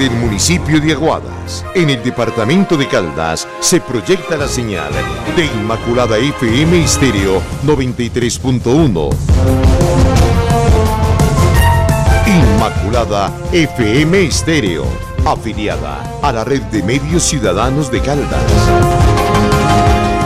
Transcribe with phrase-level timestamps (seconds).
[0.00, 4.90] desde el municipio de Aguadas, en el departamento de Caldas, se proyecta la señal
[5.36, 9.10] de Inmaculada FM Estéreo 93.1.
[12.26, 14.86] Inmaculada FM Estéreo,
[15.26, 18.42] afiliada a la red de medios ciudadanos de Caldas.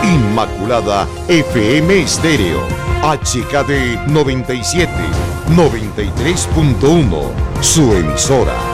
[0.05, 2.61] Inmaculada FM Estéreo,
[3.03, 4.93] HKD 97,
[5.51, 7.31] 93.1,
[7.61, 8.74] su emisora,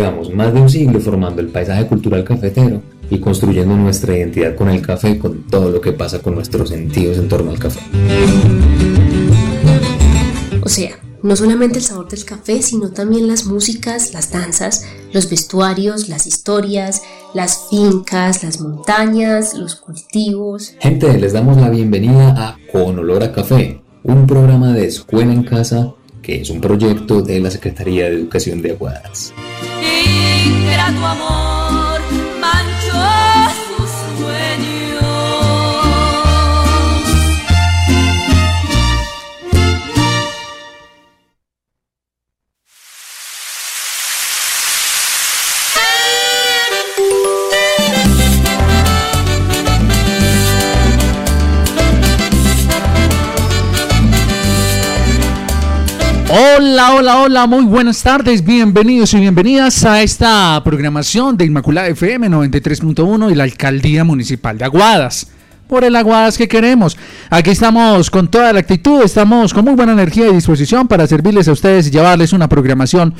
[0.00, 4.70] llevamos más de un siglo formando el paisaje cultural cafetero y construyendo nuestra identidad con
[4.70, 7.80] el café, con todo lo que pasa con nuestros sentidos en torno al café.
[10.62, 15.28] O sea, no solamente el sabor del café, sino también las músicas, las danzas, los
[15.28, 17.02] vestuarios, las historias,
[17.34, 20.76] las fincas, las montañas, los cultivos.
[20.80, 25.42] Gente, les damos la bienvenida a Con Olor a Café, un programa de escuela en
[25.42, 25.92] casa
[26.30, 29.32] es un proyecto de la Secretaría de Educación de Aguadas.
[56.62, 62.28] Hola, hola, hola, muy buenas tardes, bienvenidos y bienvenidas a esta programación de Inmaculada FM
[62.28, 65.28] 93.1 y la Alcaldía Municipal de Aguadas.
[65.66, 66.98] Por el Aguadas que queremos.
[67.30, 71.48] Aquí estamos con toda la actitud, estamos con muy buena energía y disposición para servirles
[71.48, 73.14] a ustedes y llevarles una programación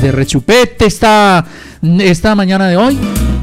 [0.00, 1.44] de rechupete esta,
[1.82, 2.98] esta mañana de hoy.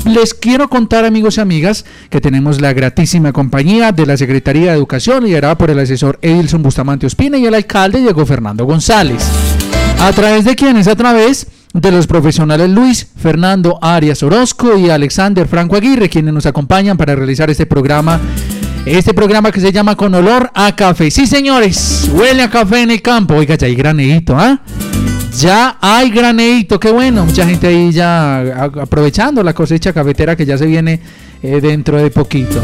[0.05, 4.77] Les quiero contar, amigos y amigas, que tenemos la gratísima compañía de la Secretaría de
[4.77, 9.23] Educación, liderada por el asesor Edilson Bustamante Ospina y el alcalde Diego Fernando González.
[9.99, 10.87] ¿A través de quiénes?
[10.87, 16.45] A través de los profesionales Luis Fernando Arias Orozco y Alexander Franco Aguirre, quienes nos
[16.45, 18.19] acompañan para realizar este programa.
[18.85, 21.09] Este programa que se llama Con Olor a Café.
[21.09, 23.33] Sí, señores, huele a café en el campo.
[23.33, 24.61] Oiga, ya hay granedito, ¿ah?
[25.39, 27.25] Ya hay granedito, qué bueno.
[27.25, 30.99] Mucha gente ahí ya aprovechando la cosecha cafetera que ya se viene
[31.43, 32.61] eh, dentro de poquito.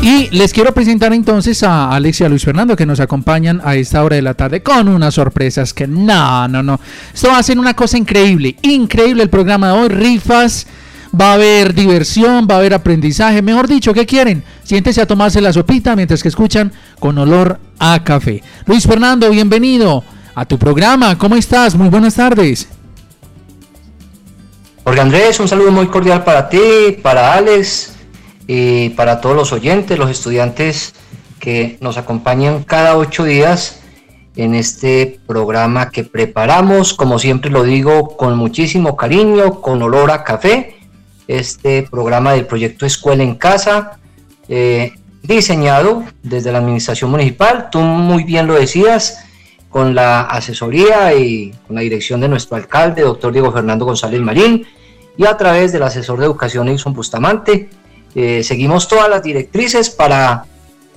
[0.00, 3.74] Y les quiero presentar entonces a Alex y a Luis Fernando que nos acompañan a
[3.74, 6.78] esta hora de la tarde con unas sorpresas que no, no, no.
[7.12, 10.68] Esto va a una cosa increíble, increíble el programa de hoy, rifas,
[11.20, 14.44] va a haber diversión, va a haber aprendizaje, mejor dicho, ¿qué quieren?
[14.62, 18.40] Siéntese a tomarse la sopita mientras que escuchan con olor a café.
[18.66, 20.04] Luis Fernando, bienvenido
[20.38, 21.74] a tu programa, ¿cómo estás?
[21.74, 22.68] Muy buenas tardes.
[24.84, 27.96] Jorge Andrés, un saludo muy cordial para ti, para Alex
[28.46, 30.94] y para todos los oyentes, los estudiantes
[31.40, 33.80] que nos acompañan cada ocho días
[34.36, 40.22] en este programa que preparamos, como siempre lo digo, con muchísimo cariño, con olor a
[40.22, 40.76] café,
[41.26, 43.98] este programa del proyecto Escuela en Casa,
[44.48, 49.24] eh, diseñado desde la Administración Municipal, tú muy bien lo decías,
[49.68, 54.66] con la asesoría y con la dirección de nuestro alcalde, doctor Diego Fernando González Marín,
[55.16, 57.68] y a través del asesor de educación Edson Bustamante.
[58.14, 60.44] Eh, seguimos todas las directrices para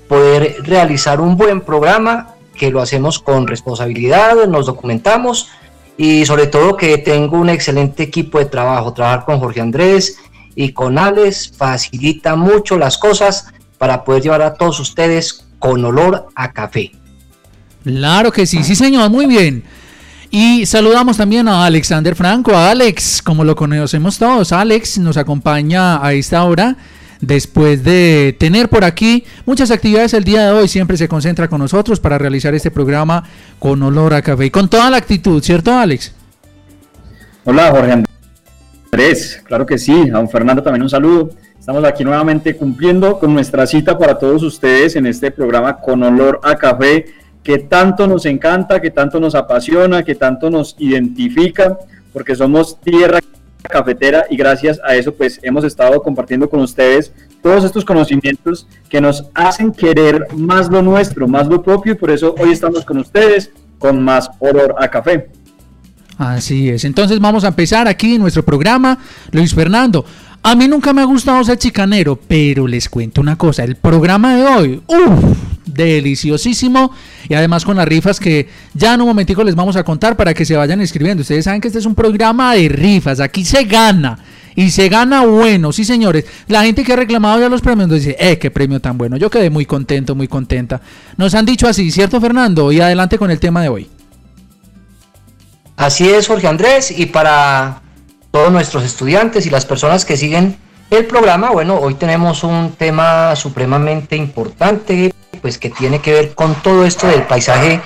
[0.07, 5.49] poder realizar un buen programa que lo hacemos con responsabilidad, nos documentamos
[5.97, 8.93] y sobre todo que tengo un excelente equipo de trabajo.
[8.93, 10.17] Trabajar con Jorge Andrés
[10.55, 13.47] y con Alex facilita mucho las cosas
[13.77, 16.91] para poder llevar a todos ustedes con olor a café.
[17.83, 19.63] Claro que sí, sí señor, muy bien.
[20.29, 24.53] Y saludamos también a Alexander Franco, a Alex, como lo conocemos todos.
[24.53, 26.77] Alex nos acompaña a esta hora
[27.19, 30.67] después de tener por aquí muchas actividades el día de hoy.
[30.67, 33.23] Siempre se concentra con nosotros para realizar este programa
[33.59, 36.13] con olor a café y con toda la actitud, ¿cierto Alex?
[37.43, 38.03] Hola Jorge
[38.91, 40.09] Andrés, claro que sí.
[40.09, 41.31] A don Fernando también un saludo.
[41.59, 46.39] Estamos aquí nuevamente cumpliendo con nuestra cita para todos ustedes en este programa con olor
[46.43, 47.05] a café
[47.43, 51.77] que tanto nos encanta, que tanto nos apasiona, que tanto nos identifica,
[52.13, 53.19] porque somos tierra
[53.69, 59.01] cafetera y gracias a eso pues hemos estado compartiendo con ustedes todos estos conocimientos que
[59.01, 62.97] nos hacen querer más lo nuestro, más lo propio y por eso hoy estamos con
[62.97, 65.29] ustedes con más olor a café.
[66.17, 68.99] Así es, entonces vamos a empezar aquí nuestro programa.
[69.31, 70.05] Luis Fernando,
[70.43, 74.35] a mí nunca me ha gustado ser chicanero, pero les cuento una cosa, el programa
[74.35, 76.91] de hoy, uff, deliciosísimo
[77.29, 80.33] y además con las rifas que ya en un momentico les vamos a contar para
[80.33, 81.21] que se vayan escribiendo.
[81.21, 84.19] Ustedes saben que este es un programa de rifas, aquí se gana.
[84.53, 86.25] Y se gana bueno, sí señores.
[86.47, 89.15] La gente que ha reclamado ya los premios dice, eh, qué premio tan bueno.
[89.15, 90.81] Yo quedé muy contento, muy contenta.
[91.15, 92.69] Nos han dicho así, ¿cierto Fernando?
[92.71, 93.89] Y adelante con el tema de hoy.
[95.77, 97.81] Así es, Jorge Andrés, y para
[98.29, 100.57] todos nuestros estudiantes y las personas que siguen
[100.89, 106.55] el programa, bueno, hoy tenemos un tema supremamente importante, pues que tiene que ver con
[106.55, 107.81] todo esto del paisaje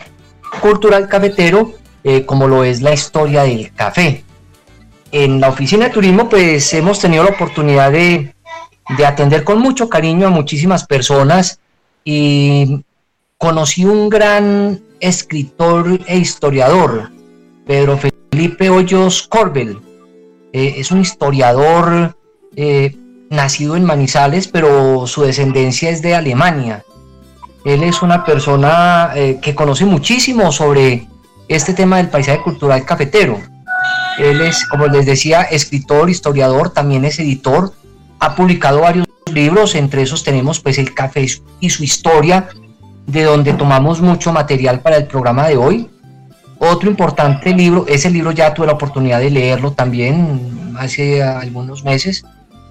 [0.61, 1.73] cultural cafetero,
[2.03, 4.23] eh, como lo es la historia del café.
[5.11, 8.35] En la oficina de turismo, pues hemos tenido la oportunidad de,
[8.97, 11.59] de atender con mucho cariño a muchísimas personas
[12.03, 12.83] y
[13.37, 17.11] conocí un gran escritor e historiador,
[17.65, 19.79] Pedro Felipe Hoyos Corbel.
[20.53, 22.17] Eh, es un historiador
[22.55, 22.95] eh,
[23.29, 26.85] nacido en Manizales, pero su descendencia es de Alemania.
[27.65, 31.07] Él es una persona eh, que conoce muchísimo sobre
[31.47, 33.39] este tema del paisaje cultural cafetero.
[34.19, 37.73] Él es, como les decía, escritor, historiador, también es editor.
[38.19, 41.25] Ha publicado varios libros, entre esos tenemos pues El café
[41.59, 42.47] y su historia,
[43.07, 45.89] de donde tomamos mucho material para el programa de hoy.
[46.59, 52.23] Otro importante libro, ese libro ya tuve la oportunidad de leerlo también hace algunos meses.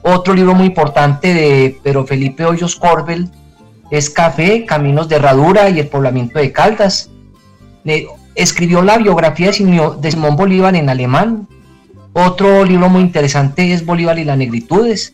[0.03, 3.29] Otro libro muy importante de Pedro Felipe Hoyos Corbel
[3.91, 7.11] es Café, Caminos de Herradura y el poblamiento de Caldas.
[8.35, 11.49] escribió la biografía de Simón Bolívar en alemán.
[12.13, 15.13] Otro libro muy interesante es Bolívar y las negritudes.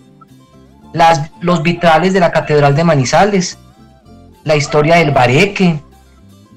[1.40, 3.58] Los vitrales de la Catedral de Manizales.
[4.44, 5.81] La historia del bareque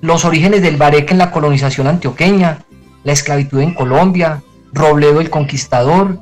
[0.04, 2.57] los orígenes del bareque en la colonización antioqueña,
[3.06, 4.44] la esclavitud en Colombia,
[4.74, 6.19] Robledo el Conquistador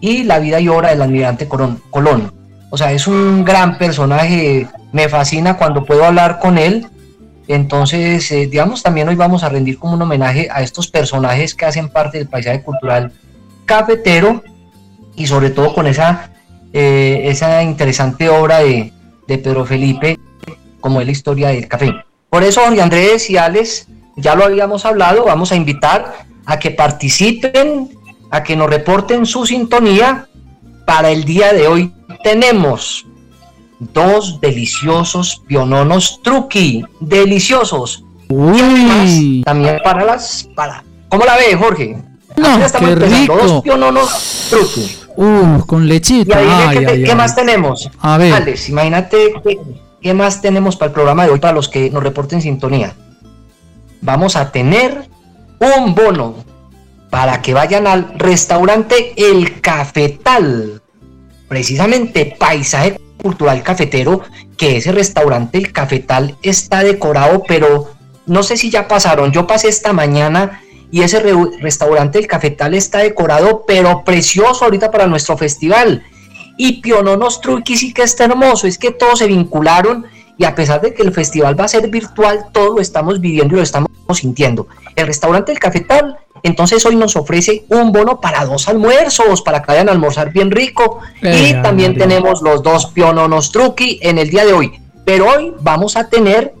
[0.00, 2.35] y la vida y obra del almirante Colón.
[2.70, 6.86] O sea, es un gran personaje, me fascina cuando puedo hablar con él.
[7.48, 11.64] Entonces, eh, digamos, también hoy vamos a rendir como un homenaje a estos personajes que
[11.64, 13.12] hacen parte del paisaje cultural
[13.64, 14.42] cafetero
[15.14, 16.30] y sobre todo con esa,
[16.72, 18.92] eh, esa interesante obra de,
[19.28, 20.18] de Pedro Felipe,
[20.80, 21.92] como es la historia del café.
[22.28, 23.86] Por eso, Jorge Andrés y Alex,
[24.16, 27.90] ya lo habíamos hablado, vamos a invitar a que participen,
[28.30, 30.26] a que nos reporten su sintonía.
[30.84, 31.92] Para el día de hoy
[32.22, 33.06] tenemos
[33.78, 38.02] dos deliciosos piononos truqui, deliciosos.
[38.28, 39.42] Uy.
[39.44, 42.02] también para las, para, ¿cómo la ve, Jorge?
[42.36, 43.36] No, qué rico.
[43.36, 44.96] Dos piononos truqui.
[45.16, 46.42] Uh, con lechita.
[46.42, 47.16] Y Ay, ¿qué, ay, qué ay.
[47.16, 47.88] más tenemos?
[48.00, 48.34] A ver.
[48.34, 49.32] Alex, imagínate
[50.06, 52.94] ¿Qué más tenemos para el programa de hoy para los que nos reporten sintonía?
[54.02, 55.08] Vamos a tener
[55.58, 56.36] un bono
[57.10, 60.80] para que vayan al restaurante El Cafetal,
[61.48, 64.22] precisamente paisaje cultural cafetero,
[64.56, 67.90] que ese restaurante El Cafetal está decorado, pero
[68.26, 72.74] no sé si ya pasaron, yo pasé esta mañana y ese re restaurante El Cafetal
[72.74, 76.04] está decorado, pero precioso ahorita para nuestro festival
[76.56, 80.06] y Piononos Truqui sí que está hermoso, es que todos se vincularon
[80.38, 83.54] y a pesar de que el festival va a ser virtual, todo lo estamos viviendo
[83.54, 84.68] y lo estamos sintiendo.
[84.94, 89.72] El restaurante El Cafetal, entonces hoy nos ofrece un bono para dos almuerzos, para que
[89.72, 91.00] vayan a almorzar bien rico.
[91.22, 94.72] Eh, y también tenemos los dos Piononos Truqui en el día de hoy.
[95.04, 96.54] Pero hoy vamos a tener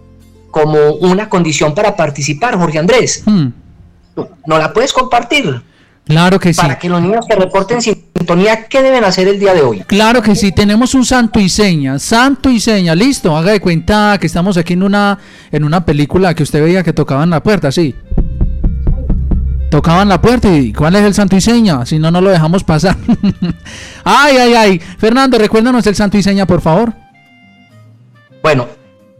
[0.50, 3.22] como una condición para participar, Jorge Andrés.
[3.26, 3.48] Hmm,
[4.46, 5.62] ¿No la puedes compartir?
[6.06, 6.60] claro que sí.
[6.60, 9.80] Para que los niños se reporten sintonía, ¿qué deben hacer el día de hoy?
[9.80, 14.16] Claro que sí, tenemos un santo y seña, santo y seña, listo, haga de cuenta
[14.20, 15.18] que estamos aquí en una,
[15.50, 17.94] en una película que usted veía que tocaban la puerta, sí.
[19.70, 21.84] Tocaban la puerta y ¿cuál es el santo y seña?
[21.84, 22.96] Si no, no lo dejamos pasar.
[24.04, 24.78] ay, ay, ay.
[24.98, 26.92] Fernando, recuérdanos el santo y seña, por favor.
[28.42, 28.68] Bueno,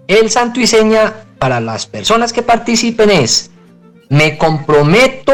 [0.07, 3.51] el santo y seña para las personas que participen es,
[4.09, 5.33] me comprometo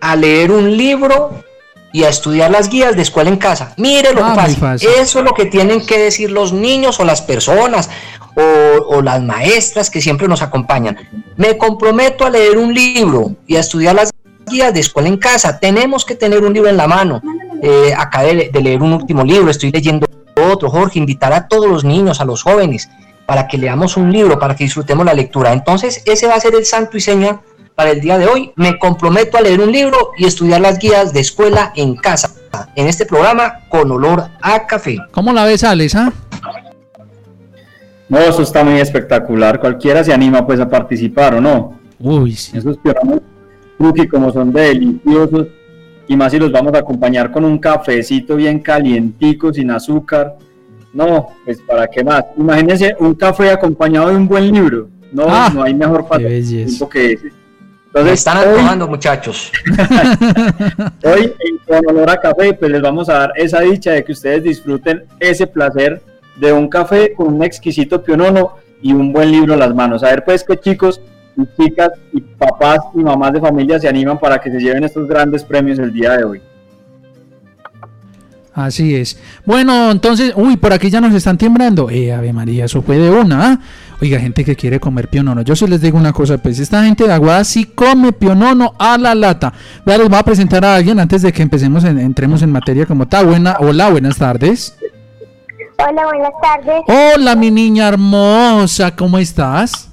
[0.00, 1.42] a leer un libro
[1.92, 3.74] y a estudiar las guías de escuela en casa.
[3.78, 4.88] Mire lo Ah, fácil.
[4.98, 7.88] Eso es lo que tienen que decir los niños o las personas
[8.36, 10.98] o, o las maestras que siempre nos acompañan.
[11.36, 14.12] Me comprometo a leer un libro y a estudiar las
[14.50, 15.58] guías de escuela en casa.
[15.58, 17.22] Tenemos que tener un libro en la mano.
[17.62, 20.70] Eh, acabé de, de leer un último libro, estoy leyendo otro.
[20.70, 22.88] Jorge, invitar a todos los niños, a los jóvenes,
[23.26, 25.52] para que leamos un libro, para que disfrutemos la lectura.
[25.52, 27.40] Entonces, ese va a ser el santo y seña
[27.74, 28.52] para el día de hoy.
[28.56, 32.30] Me comprometo a leer un libro y estudiar las guías de escuela en casa.
[32.74, 34.98] En este programa con olor a café.
[35.12, 35.94] ¿Cómo la ves, Alex?
[35.94, 36.12] ah?
[38.08, 39.60] No, eso está muy espectacular.
[39.60, 41.78] Cualquiera se anima pues a participar o no.
[42.00, 42.58] Uy, sí.
[42.58, 42.76] Esos
[43.80, 45.46] truqui como son de deliciosos
[46.06, 50.36] y más si los vamos a acompañar con un cafecito bien calientico, sin azúcar.
[50.92, 52.24] No, pues para qué más.
[52.36, 54.88] Imagínense un café acompañado de un buen libro.
[55.12, 57.24] No, Ah, no hay mejor pasatiempo que ese.
[57.26, 57.30] Me
[58.00, 59.50] Entonces, están hoy- antojando, muchachos.
[61.04, 64.12] Hoy en Con Olor a Café, pues les vamos a dar esa dicha de que
[64.12, 66.00] ustedes disfruten ese placer
[66.36, 70.02] de un café con un exquisito pionono y un buen libro en las manos.
[70.04, 71.00] A ver, pues, que chicos
[71.42, 75.08] y chicas y papás y mamás de familia se animan para que se lleven estos
[75.08, 76.42] grandes premios el día de hoy.
[78.52, 79.16] Así es.
[79.46, 81.88] Bueno, entonces, uy, por aquí ya nos están timbrando.
[81.88, 83.52] Eh, Ave María, eso fue de una.
[83.52, 83.58] ¿ah?
[84.02, 85.42] Oiga, gente que quiere comer pionono.
[85.42, 88.98] Yo sí les digo una cosa, pues esta gente de Aguada sí come pionono a
[88.98, 89.52] la lata.
[89.86, 92.86] Ya les voy a presentar a alguien antes de que empecemos, en- entremos en materia
[92.86, 93.22] como está.
[93.22, 94.76] Buena, hola, buenas tardes.
[95.78, 96.82] Hola, buenas tardes.
[97.16, 99.89] Hola, mi niña hermosa, ¿cómo estás?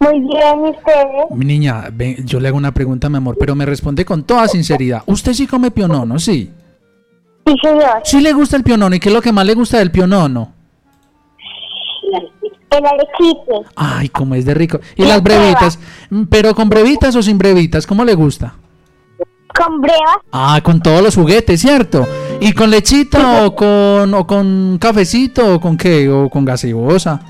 [0.00, 1.30] Muy bien, ¿y ustedes?
[1.34, 4.46] Mi niña, ven, yo le hago una pregunta, mi amor, pero me responde con toda
[4.46, 5.02] sinceridad.
[5.06, 6.18] ¿Usted sí come pionono?
[6.18, 6.50] Sí.
[7.46, 8.00] Sí, señor.
[8.04, 8.94] ¿Sí le gusta el pionono?
[8.94, 10.52] ¿Y qué es lo que más le gusta del pionono?
[12.70, 13.66] El arequipe.
[13.74, 14.78] Ay, cómo es de rico.
[14.94, 15.78] ¿Y las brevitas?
[16.10, 17.86] Mm, ¿Pero con brevitas o sin brevitas?
[17.86, 18.54] ¿Cómo le gusta?
[19.56, 22.06] Con breva, Ah, con todos los juguetes, ¿cierto?
[22.40, 26.08] ¿Y con lechita o con, o con cafecito o con qué?
[26.08, 27.20] ¿O con gaseosa?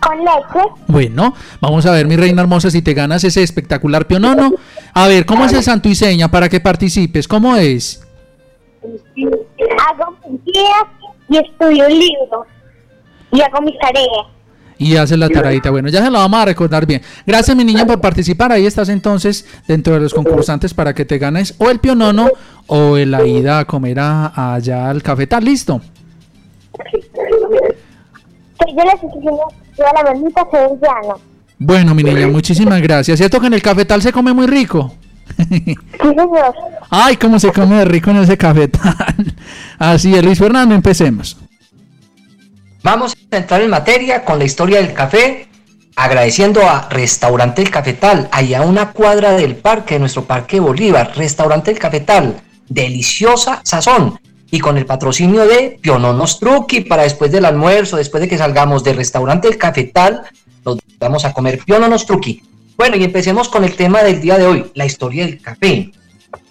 [0.00, 0.74] Con leche.
[0.86, 4.52] Bueno, vamos a ver, mi reina hermosa, si te ganas ese espectacular pionono.
[4.94, 7.26] A ver, ¿cómo es el santo y seña para que participes?
[7.28, 8.02] ¿Cómo es?
[8.82, 10.84] Hago mis guías
[11.28, 12.46] y estudio un libro.
[13.32, 14.26] Y hago mis tareas.
[14.80, 15.70] Y haces la taradita.
[15.70, 17.02] Bueno, ya se la vamos a recordar bien.
[17.26, 18.52] Gracias, mi niña, por participar.
[18.52, 22.28] Ahí estás entonces dentro de los concursantes para que te ganes o el pionono
[22.68, 25.44] o la ida a comer a- allá al cafetal.
[25.44, 25.80] ¿Listo?
[28.60, 28.96] De la
[29.84, 31.20] de la mamita sevillano.
[31.58, 33.18] Bueno, mi niña, muchísimas gracias.
[33.18, 34.94] ¿Cierto que en el cafetal se come muy rico?
[35.36, 36.54] Sí, señor.
[36.90, 39.34] Ay, cómo se come de rico en ese cafetal.
[39.78, 41.36] Así es, Luis Fernando, empecemos.
[42.82, 45.48] Vamos a entrar en materia con la historia del café,
[45.96, 51.12] agradeciendo a Restaurante El Cafetal, allá a una cuadra del parque, de nuestro Parque Bolívar,
[51.16, 54.18] Restaurante El Cafetal, deliciosa sazón,
[54.50, 58.82] y con el patrocinio de Piononos Truqui, para después del almuerzo, después de que salgamos
[58.82, 60.22] del Restaurante El Cafetal,
[60.64, 62.42] nos vamos a comer Piononos Truqui.
[62.76, 65.90] Bueno, y empecemos con el tema del día de hoy, la historia del café.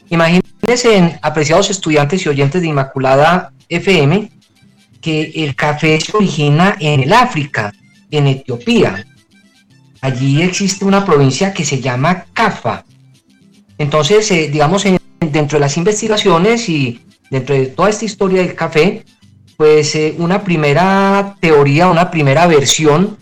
[0.09, 4.31] Imagínense, apreciados estudiantes y oyentes de Inmaculada FM,
[5.01, 7.73] que el café se origina en el África,
[8.11, 9.05] en Etiopía.
[10.01, 12.83] Allí existe una provincia que se llama Cafa.
[13.77, 18.55] Entonces, eh, digamos, en- dentro de las investigaciones y dentro de toda esta historia del
[18.55, 19.05] café,
[19.55, 23.17] pues eh, una primera teoría, una primera versión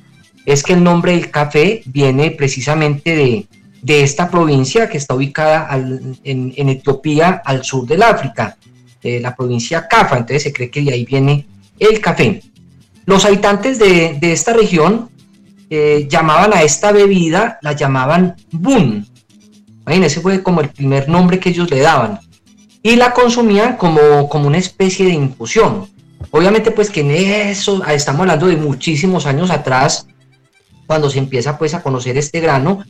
[0.46, 3.48] es que el nombre del café viene precisamente de,
[3.82, 5.70] de esta provincia que está ubicada
[6.24, 8.58] en, Etiopía, al sur del África,
[9.02, 10.18] la provincia Cafa.
[10.18, 11.48] Entonces se cree que de ahí viene
[11.80, 12.42] el café.
[13.06, 15.10] Los habitantes de, de esta región
[15.70, 19.08] eh, llamaban a esta bebida, la llamaban bun.
[19.82, 22.20] Imagínense, fue como el primer nombre que ellos le daban.
[22.86, 25.88] Y la consumían como, como una especie de infusión.
[26.30, 30.06] Obviamente, pues que en eso, ah, estamos hablando de muchísimos años atrás,
[30.86, 32.84] cuando se empieza pues a conocer este grano,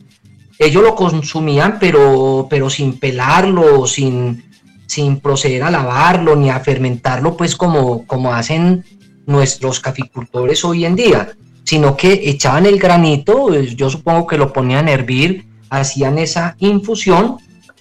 [0.58, 4.44] ellos lo consumían, pero, pero sin pelarlo, sin,
[4.86, 8.84] sin proceder a lavarlo ni a fermentarlo, pues como, como hacen
[9.24, 11.30] nuestros caficultores hoy en día,
[11.64, 16.54] sino que echaban el granito, eh, yo supongo que lo ponían a hervir, hacían esa
[16.58, 17.38] infusión,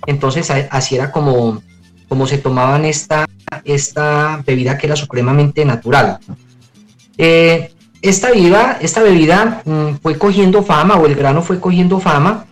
[0.08, 1.62] entonces así era como,
[2.08, 3.26] como se tomaban esta,
[3.64, 6.20] esta bebida que era supremamente natural.
[7.18, 7.72] Eh,
[8.02, 12.46] esta bebida, esta bebida mm, fue cogiendo fama, o el grano fue cogiendo fama,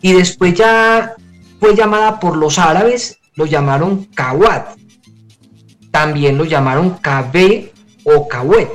[0.00, 1.14] y después ya
[1.58, 4.76] fue llamada por los árabes, lo llamaron kawat,
[5.90, 7.72] también lo llamaron kabé
[8.04, 8.68] o kawet.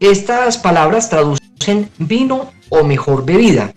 [0.00, 3.72] Estas palabras traducen vino o mejor bebida.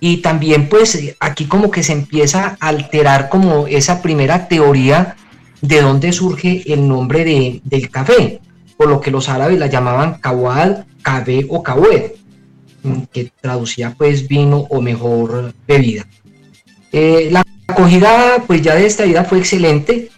[0.00, 5.16] Y también pues aquí como que se empieza a alterar como esa primera teoría
[5.60, 8.40] de dónde surge el nombre de, del café,
[8.76, 12.12] por lo que los árabes la llamaban kawad, café o kawed,
[12.82, 16.06] mm, que traducía pues vino o mejor bebida.
[16.92, 20.10] Eh, la acogida pues ya de esta vida fue excelente,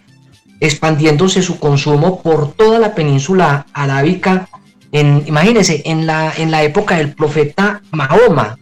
[0.59, 4.47] expandiéndose su consumo por toda la península arábica,
[4.91, 8.57] en, imagínense, en la, en la época del profeta Mahoma,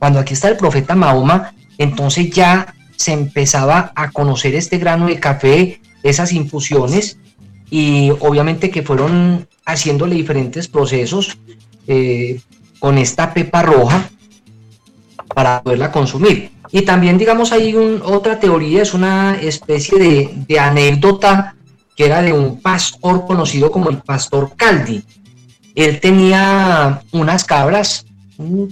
[0.00, 5.20] cuando aquí está el profeta Mahoma, entonces ya se empezaba a conocer este grano de
[5.20, 7.18] café, esas infusiones,
[7.70, 11.38] y obviamente que fueron haciéndole diferentes procesos
[11.86, 12.40] eh,
[12.78, 14.08] con esta pepa roja
[15.34, 16.50] para poderla consumir.
[16.72, 21.56] Y también, digamos, hay otra teoría, es una especie de, de, anécdota
[21.94, 25.02] que era de un pastor conocido como el pastor Caldi.
[25.74, 28.06] Él tenía unas cabras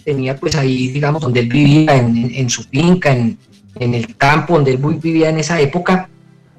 [0.04, 3.38] tenía pues ahí, digamos, donde él vivía, en, su finca, en,
[3.78, 6.08] el campo donde él vivía en esa época,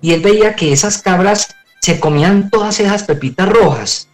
[0.02, 4.08] y él veía que esas cabras se comían todas esas pepitas rojas.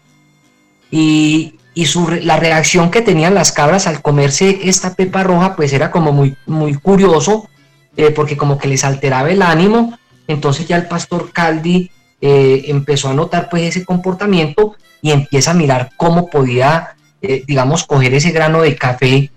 [0.92, 5.92] Y, su, la reacción que tenían las cabras al comerse esta pepa roja, pues era
[5.92, 7.50] como muy, muy curioso,
[7.98, 9.98] eh, porque como que les alteraba el ánimo.
[10.28, 15.54] Entonces ya el pastor Caldi eh, empezó a notar pues ese comportamiento y empieza a
[15.54, 16.96] mirar cómo podía
[17.27, 19.32] eh, digamos, coger ese grano de café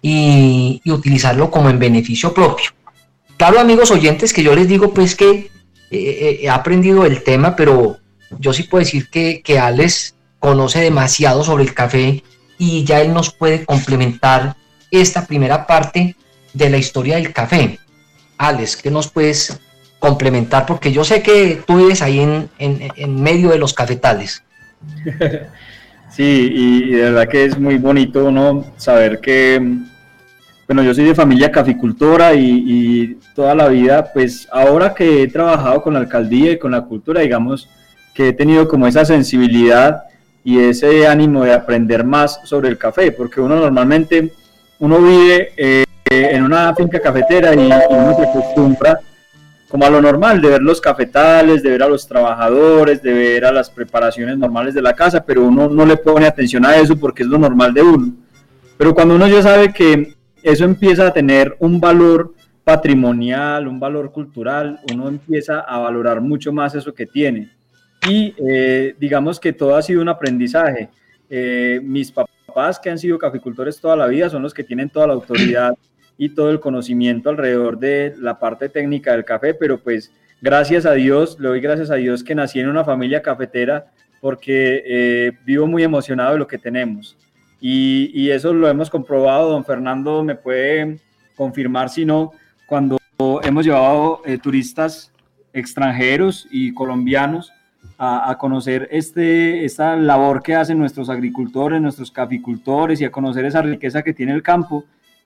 [0.00, 2.70] y, utilizarlo como en beneficio propio.
[3.36, 5.48] Claro, amigos oyentes, que yo les digo pues que eh,
[5.90, 7.98] eh, he aprendido el tema, pero
[8.38, 12.22] yo sí puedo decir que, que Alex conoce demasiado sobre el café
[12.58, 14.56] y ya él nos puede complementar
[14.90, 16.16] esta primera parte
[16.52, 17.78] de la historia del café.
[18.38, 19.58] Alex, ¿qué nos puedes
[19.98, 20.66] complementar?
[20.66, 24.42] Porque yo sé que tú vives ahí en, en, en medio de los cafetales.
[26.14, 29.60] Sí, y, de verdad que es muy bonito uno saber que,
[30.68, 35.82] bueno, yo soy de familia caficultora y, toda la vida, pues ahora que he trabajado
[35.82, 37.68] con la alcaldía y con la cultura, digamos
[38.14, 40.04] que he tenido como esa sensibilidad
[40.44, 44.32] y ese ánimo de aprender más sobre el café, porque uno normalmente,
[44.78, 49.00] uno vive eh, en una finca cafetera y, y uno se acostumbra
[49.74, 53.44] como a lo normal, de ver los cafetales, de ver a los trabajadores, de ver
[53.44, 56.96] a las preparaciones normales de la casa, pero uno no le pone atención a eso
[56.96, 58.12] porque es lo normal de uno.
[58.78, 64.12] Pero cuando uno ya sabe que eso empieza a tener un valor patrimonial, un valor
[64.12, 67.50] cultural, uno empieza a valorar mucho más eso que tiene.
[68.08, 70.88] Y eh, digamos que todo ha sido un aprendizaje.
[71.28, 75.08] Eh, mis papás que han sido caficultores toda la vida son los que tienen toda
[75.08, 75.74] la autoridad
[76.16, 80.92] y todo el conocimiento alrededor de la parte técnica del café, pero pues gracias a
[80.92, 83.86] Dios, le doy gracias a Dios que nací en una familia cafetera
[84.20, 87.16] porque eh, vivo muy emocionado de lo que tenemos.
[87.60, 90.98] Y, eso lo hemos comprobado, don Fernando me puede
[91.34, 92.32] confirmar si no,
[92.66, 92.98] cuando
[93.42, 95.10] hemos llevado eh, turistas
[95.54, 97.52] extranjeros y colombianos
[97.96, 103.46] a, a, conocer este, esta labor que hacen nuestros agricultores, nuestros caficultores y a conocer
[103.46, 104.84] esa riqueza que tiene el campo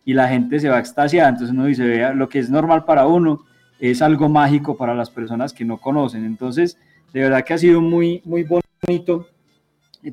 [0.09, 1.29] y la gente se va extasiada.
[1.29, 3.45] Entonces uno dice, vea, lo que es normal para uno
[3.79, 6.25] es algo mágico para las personas que no conocen.
[6.25, 6.79] Entonces,
[7.13, 9.29] de verdad que ha sido muy, muy bonito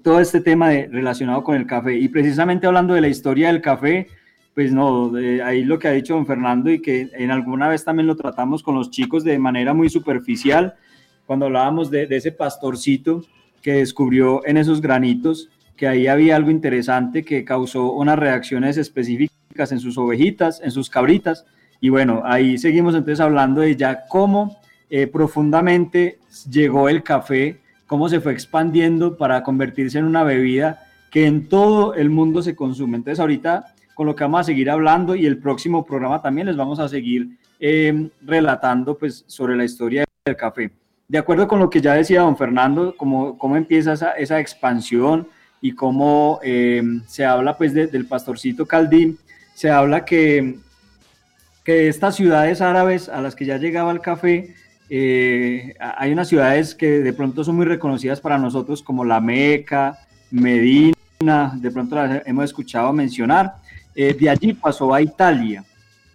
[0.04, 1.96] todo este tema de, relacionado con el café.
[1.96, 4.10] Y precisamente hablando de la historia del café,
[4.54, 5.14] pues no,
[5.46, 8.64] ahí lo que ha dicho don Fernando y que en alguna vez también lo tratamos
[8.64, 10.76] con los chicos de manera muy superficial,
[11.26, 13.24] cuando hablábamos de, de ese pastorcito
[13.62, 19.45] que descubrió en esos granitos que ahí había algo interesante que causó unas reacciones específicas
[19.58, 21.46] en sus ovejitas, en sus cabritas.
[21.80, 24.58] Y bueno, ahí seguimos entonces hablando de ya cómo
[24.90, 31.26] eh, profundamente llegó el café, cómo se fue expandiendo para convertirse en una bebida que
[31.26, 32.98] en todo el mundo se consume.
[32.98, 36.58] Entonces ahorita con lo que vamos a seguir hablando y el próximo programa también les
[36.58, 40.70] vamos a seguir em, relatando pues sobre la historia del café.
[41.08, 45.28] De acuerdo con lo que ya decía don Fernando, cómo, cómo empieza esa, esa expansión
[45.62, 49.18] y cómo em, se habla pues del pastorcito Caldín,
[49.56, 50.58] se habla que,
[51.64, 54.54] que estas ciudades árabes a las que ya llegaba el café,
[54.90, 59.98] eh, hay unas ciudades que de pronto son muy reconocidas para nosotros como la Meca,
[60.30, 63.56] Medina, de pronto las hemos escuchado mencionar.
[63.96, 65.64] Eh, de allí pasó a Italia,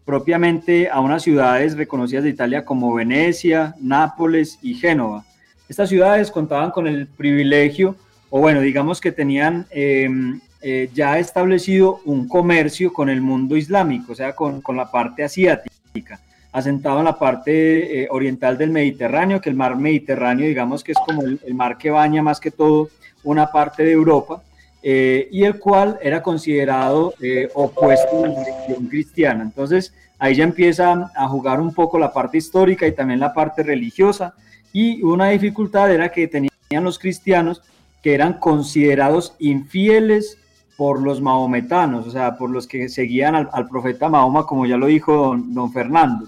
[0.05, 5.24] propiamente a unas ciudades reconocidas de Italia como Venecia, Nápoles y Génova.
[5.66, 7.96] Estas ciudades contaban con el privilegio,
[8.29, 13.56] o bueno, digamos que tenían em, eh, ya ha establecido un comercio con el mundo
[13.56, 16.20] islámico, o sea, con, con la parte asiática,
[16.52, 20.98] asentado en la parte eh, oriental del Mediterráneo, que el mar Mediterráneo, digamos que es
[21.06, 22.88] como el, mar que baña más que todo
[23.22, 24.42] una parte de Europa,
[24.82, 29.42] eh, y el cual era considerado eh, opuesto a la religión cristiana.
[29.42, 33.62] Entonces ahí ya empieza a jugar un poco la parte histórica y también la parte
[33.62, 34.34] religiosa
[34.72, 37.62] y una dificultad era que tenían los cristianos
[38.02, 40.38] que eran considerados infieles
[40.80, 44.86] por los mahometanos, o sea, por los que seguían al, profeta Mahoma, como ya lo
[44.86, 46.26] dijo don, don Fernando.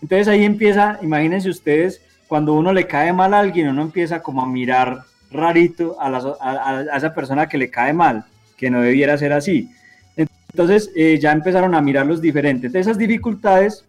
[0.00, 4.40] Entonces ahí empieza, imagínense ustedes, cuando uno le cae mal a alguien, uno empieza como
[4.40, 8.24] a mirar rarito a, esa persona que le cae mal,
[8.56, 9.68] que no debiera ser así.
[10.16, 12.74] Entonces eh, ya empezaron a mirar los diferentes.
[12.74, 13.84] esas dificultades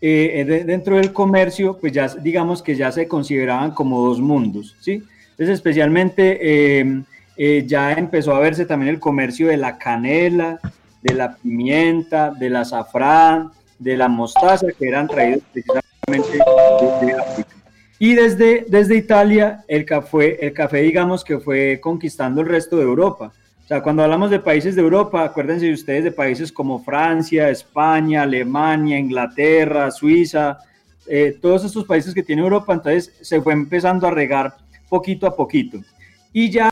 [0.00, 5.02] eh, dentro del comercio, pues ya digamos que ya se consideraban como dos mundos, ¿sí?
[5.32, 7.04] Entonces especialmente em,
[7.36, 10.58] eh, ya empezó a verse también el comercio de la canela,
[11.02, 16.38] de la pimienta, del azafrán, de la mostaza, que eran traídos precisamente
[17.06, 17.56] de África.
[17.98, 22.82] Y desde, desde Italia, el café, el café, digamos que fue conquistando el resto de
[22.82, 23.32] Europa.
[23.64, 28.22] O sea, cuando hablamos de países de Europa, acuérdense ustedes de países como Francia, España,
[28.22, 30.58] Alemania, Inglaterra, Suiza,
[31.06, 34.56] eh, todos estos países que tiene Europa, entonces se fue empezando a regar
[34.88, 35.78] poquito a poquito.
[36.32, 36.70] Y ya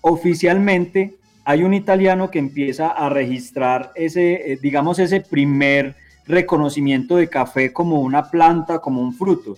[0.00, 7.28] oficialmente hay un italiano que empieza a registrar ese, eh, digamos, ese primer reconocimiento de
[7.28, 9.56] café como una planta, como un fruto.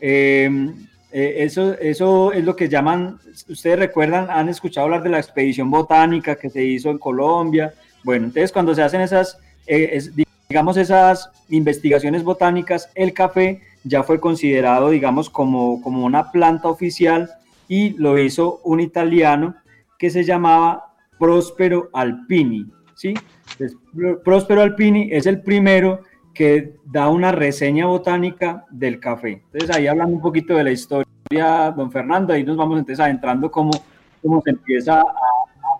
[0.00, 0.72] Em,
[1.12, 5.70] eh, eso, eso es lo que llaman, ustedes recuerdan, han escuchado hablar de la expedición
[5.70, 7.74] botánica que se hizo en Colombia.
[8.02, 10.00] Bueno, entonces cuando se hacen esas, eh,
[10.48, 17.30] digamos, esas investigaciones botánicas, el café ya fue considerado, digamos, como, como una planta oficial
[17.68, 19.54] y lo hizo un italiano
[19.98, 23.14] que se llamaba Próspero Alpini, ¿sí?
[24.24, 26.00] Próspero Alpini es el primero
[26.34, 29.42] que da una reseña botánica del café.
[29.52, 33.50] Entonces ahí hablando un poquito de la historia, don Fernando, ahí nos vamos entonces adentrando
[33.50, 33.70] cómo,
[34.20, 35.04] cómo se empieza a,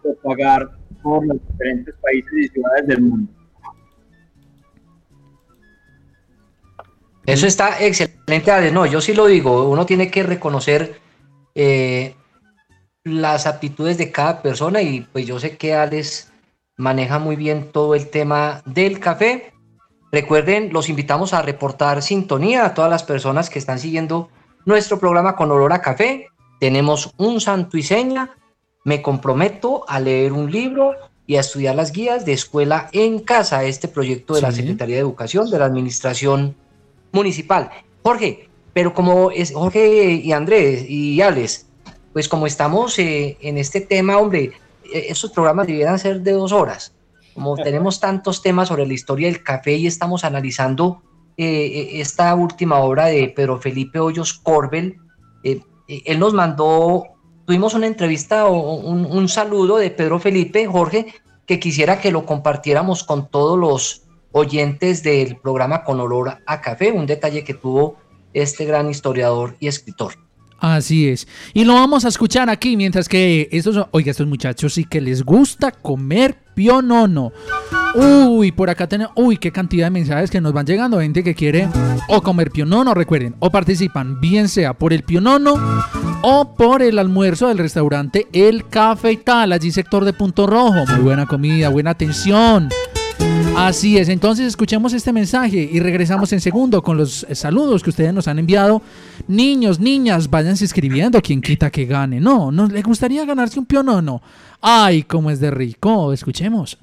[0.03, 0.71] propagar
[1.03, 3.33] por los diferentes países y ciudades del mundo.
[7.27, 8.71] Eso está excelente, Ale.
[8.71, 11.01] No, yo sí lo digo, uno tiene que reconocer
[11.55, 12.15] eh,
[13.05, 16.33] las aptitudes de cada persona y pues yo sé que Alex
[16.77, 19.55] maneja muy bien todo el tema del café
[20.15, 24.29] Recuerden, los invitamos a reportar sintonía a todas las personas que están siguiendo
[24.65, 26.29] nuestro programa con olor a café.
[26.61, 28.31] Tenemos un santo y seña.
[28.85, 30.95] Me comprometo a leer un libro
[31.27, 35.01] y a estudiar las guías de escuela en casa, este proyecto de la Secretaría de
[35.01, 36.55] Educación de la Administración
[37.11, 37.71] Municipal.
[38.05, 41.64] Jorge, pero como es Jorge y Andrés y Alex,
[42.15, 44.53] pues como estamos eh, en este tema, hombre,
[44.85, 46.95] eh, esos programas debieran ser de dos horas
[47.35, 51.03] como tenemos tantos temas sobre la historia del café y estamos analizando
[51.37, 54.99] eh, esta última obra de Pedro Felipe Hoyos Corbel,
[55.43, 57.05] eh, él nos mandó,
[57.45, 61.13] tuvimos una entrevista o un, saludo de Pedro Felipe, Jorge,
[61.45, 66.93] que quisiera que lo compartiéramos con todos los oyentes del programa Con Olor a Café,
[66.93, 67.97] un detalle que tuvo
[68.33, 70.24] este gran historiador y escritor.
[70.65, 71.29] Así es.
[71.53, 75.23] Y lo vamos a escuchar aquí, mientras que estos, oiga, estos muchachos sí que les
[75.23, 77.33] gusta comer pionono.
[77.95, 81.35] Uy, por acá tenemos, uy, qué cantidad de mensajes que nos van llegando, gente que
[81.35, 81.69] quiere
[82.09, 85.55] o comer pionono, recuerden, o participan, bien sea por el pionono
[86.23, 90.87] o por el almuerzo del restaurante El Cafetal, allí sector de Punto Rojo.
[90.87, 92.71] Muy buena comida, buena atención.
[93.57, 97.91] Así es, entonces escuchemos este mensaje y regresamos en segundo con los eh, saludos que
[97.91, 98.83] ustedes nos han enviado.
[99.29, 102.21] Niños, niñas, váyanse escribiendo, quien quita que gane.
[102.21, 104.21] No, ¿no le gustaría ganarse un pionono?
[104.61, 106.79] Ay, cómo es de rico, escuchemos.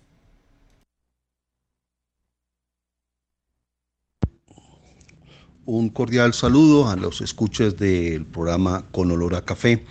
[5.66, 9.86] Un cordial saludo a los escuchas del programa Con Olor a Café,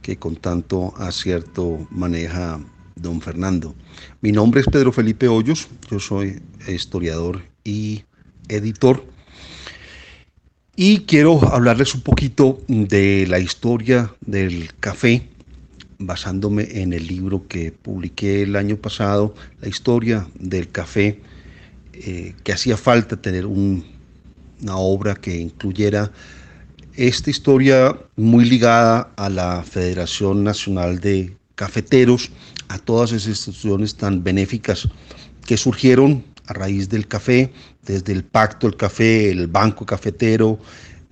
[0.00, 2.60] que con tanto acierto maneja
[2.96, 3.74] don Fernando.
[4.20, 8.04] Mi nombre es Pedro Felipe Hoyos, yo soy historiador y
[8.48, 9.04] editor.
[10.76, 15.28] Y quiero hablarles un poquito de la historia del café,
[15.98, 21.20] basándome en el libro que publiqué el año pasado, la historia del café,
[21.92, 23.84] eh, que hacía falta tener una
[24.76, 26.10] obra que incluyera
[26.96, 32.30] esta historia muy ligada a la Federación Nacional de Cafeteros,
[32.70, 34.88] a todas esas instituciones tan benéficas
[35.44, 37.52] que surgieron a raíz del café,
[37.84, 40.58] desde el Pacto del Café, el Banco Cafetero,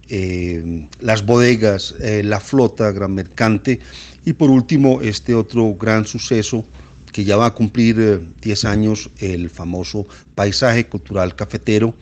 [0.08, 3.80] eh, las bodegas, eh, la flota gran mercante
[4.24, 6.64] y por último este otro gran suceso
[7.12, 11.94] que ya va a cumplir 10 eh, años, el famoso paisaje cultural cafetero,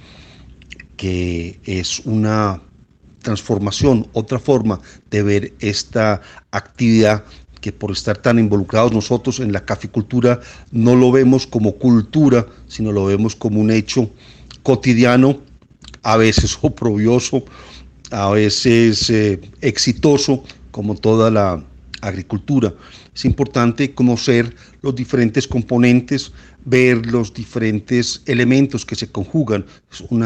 [0.97, 2.61] que es una
[3.23, 7.25] transformación, otra forma de ver esta actividad
[7.67, 10.39] que por estar tan involucrados nosotros en la caficultura
[10.71, 14.09] no lo vemos como cultura, sino lo vemos como un hecho
[14.63, 15.41] cotidiano,
[16.05, 17.45] a veces oprobioso,
[18.13, 21.61] a veces eh, exitoso, como toda la
[22.03, 22.73] agricultura.
[23.13, 26.31] Es importante conocer los diferentes componentes,
[26.65, 29.67] ver los diferentes elementos que se conjugan.
[29.91, 30.25] Es un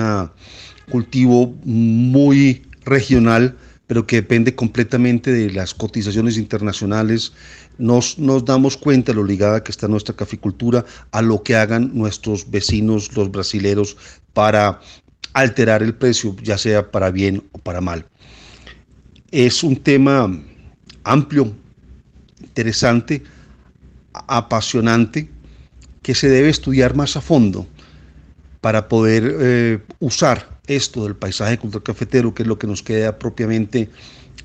[0.91, 3.57] cultivo muy regional,
[3.91, 7.33] pero que depende completamente de las cotizaciones internacionales.
[7.77, 11.91] Nos, nos damos cuenta de lo ligada que está nuestra caficultura a lo que hagan
[11.93, 13.97] nuestros vecinos, los brasileros,
[14.33, 14.81] para
[15.33, 18.07] alterar el precio, ya sea para bien o para mal.
[19.33, 20.41] Es un tema
[21.03, 21.53] amplio,
[22.43, 23.25] interesante,
[24.13, 25.29] apasionante,
[26.01, 27.67] que se debe estudiar más a fondo
[28.61, 33.19] para poder eh, usar esto del paisaje cultural cafetero, que es lo que nos queda
[33.19, 33.89] propiamente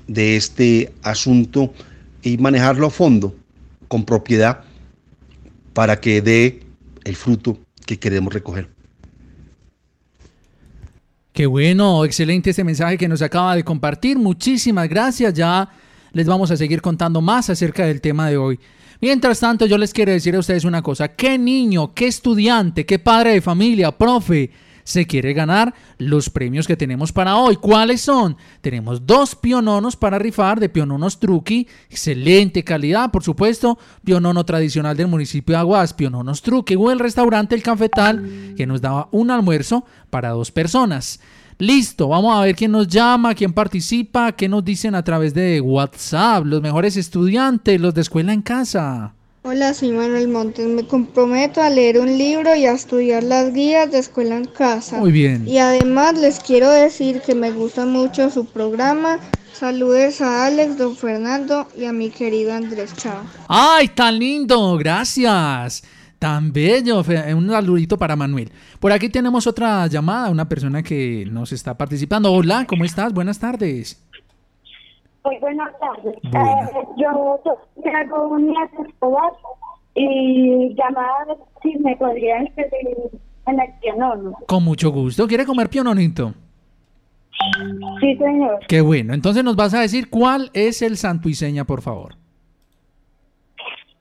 [0.06, 1.72] de este asunto,
[2.22, 3.34] y manejarlo a fondo,
[3.88, 4.64] con propiedad,
[5.72, 6.60] para que dé
[7.04, 8.68] el fruto que queremos recoger.
[11.32, 14.18] Qué bueno, excelente este mensaje que nos acaba de compartir.
[14.18, 15.34] Muchísimas gracias.
[15.34, 15.68] Ya
[16.12, 18.58] les vamos a seguir contando más acerca del tema de hoy.
[19.00, 21.08] Mientras tanto, yo les quiero decir a ustedes una cosa.
[21.08, 24.50] ¿Qué niño, qué estudiante, qué padre de familia, profe
[24.86, 27.56] se quiere ganar los premios que tenemos para hoy?
[27.56, 28.36] ¿Cuáles son?
[28.60, 31.66] Tenemos dos piononos para rifar de piononos truqui.
[31.90, 33.78] Excelente calidad, por supuesto.
[34.04, 36.76] Pionono tradicional del municipio de Aguas, piononos truqui.
[36.76, 41.18] O el restaurante El Cafetal, que nos daba un almuerzo para dos personas.
[41.58, 45.60] Listo, vamos a ver quién nos llama, quién participa, qué nos dicen a través de
[45.60, 49.15] WhatsApp, los mejores estudiantes, los de escuela en casa.
[49.48, 50.66] Hola, soy Manuel Montes.
[50.66, 54.98] Me comprometo a leer un libro y a estudiar las guías de escuela en casa.
[54.98, 55.46] Muy bien.
[55.46, 59.20] Y además les quiero decir que me gusta mucho su programa.
[59.52, 63.22] Saludes a Alex, don Fernando y a mi querido Andrés Chao.
[63.46, 64.76] ¡Ay, tan lindo!
[64.78, 65.84] Gracias.
[66.18, 67.04] Tan bello.
[67.36, 68.50] Un saludito para Manuel.
[68.80, 72.32] Por aquí tenemos otra llamada, una persona que nos está participando.
[72.32, 73.12] Hola, ¿cómo estás?
[73.12, 73.96] Buenas tardes.
[75.26, 76.14] Muy buenas tardes.
[76.30, 76.70] Buenas.
[76.70, 77.42] Eh, yo
[77.82, 78.54] traigo un
[78.88, 79.32] escolar
[79.94, 82.96] y llamaba a ver si me podría inscribir
[83.46, 84.32] en el piano.
[84.46, 85.26] Con mucho gusto.
[85.26, 86.32] ¿Quiere comer piononito?
[88.00, 88.60] Sí, señor.
[88.68, 89.14] Qué bueno.
[89.14, 92.14] Entonces nos vas a decir cuál es el santo y seña, por favor.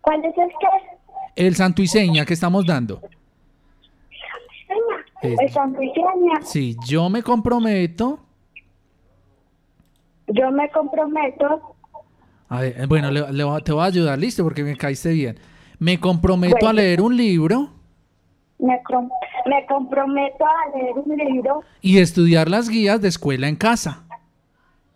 [0.02, 1.44] ¿Cuál es el que?
[1.48, 3.02] El santo y seña que estamos dando.
[5.22, 6.42] El Santo Iseña.
[6.42, 8.20] Sí, yo me comprometo.
[10.38, 11.76] Yo me comprometo.
[12.50, 15.38] A ver, eh, bueno, le- le te voy a ayudar, listo, porque me caíste bien.
[15.80, 17.70] Me comprometo a leer un libro
[18.60, 19.10] Me, com-
[19.46, 24.02] me comprometo a leer un libro y estudiar las guías de escuela en casa.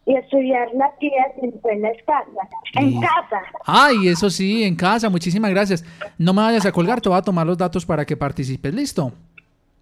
[0.06, 2.48] y estudiar las guías en escuela en casa.
[2.82, 3.42] En casa.
[3.66, 5.08] Ay, eso sí, en casa.
[5.10, 5.86] Muchísimas gracias.
[6.18, 8.74] No me vayas a colgar, te voy a tomar los datos para que participes.
[8.74, 9.12] ¿Listo?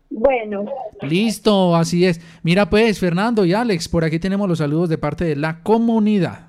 [0.10, 0.65] Bueno,
[1.02, 2.22] Listo, así es.
[2.43, 6.48] Mira pues, Fernando y Alex, por aquí tenemos los saludos de parte de la comunidad.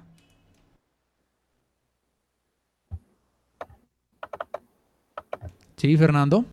[5.76, 6.44] Sí, Fernando.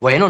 [0.00, 0.28] Bueno,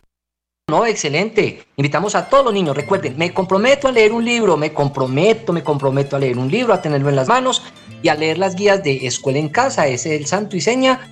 [0.68, 1.64] no, excelente.
[1.76, 2.76] Invitamos a todos los niños.
[2.76, 6.72] Recuerden, me comprometo a leer un libro, me comprometo, me comprometo a leer un libro,
[6.72, 7.62] a tenerlo en las manos
[8.02, 11.11] y a leer las guías de Escuela en Casa, ese es el santo y seña,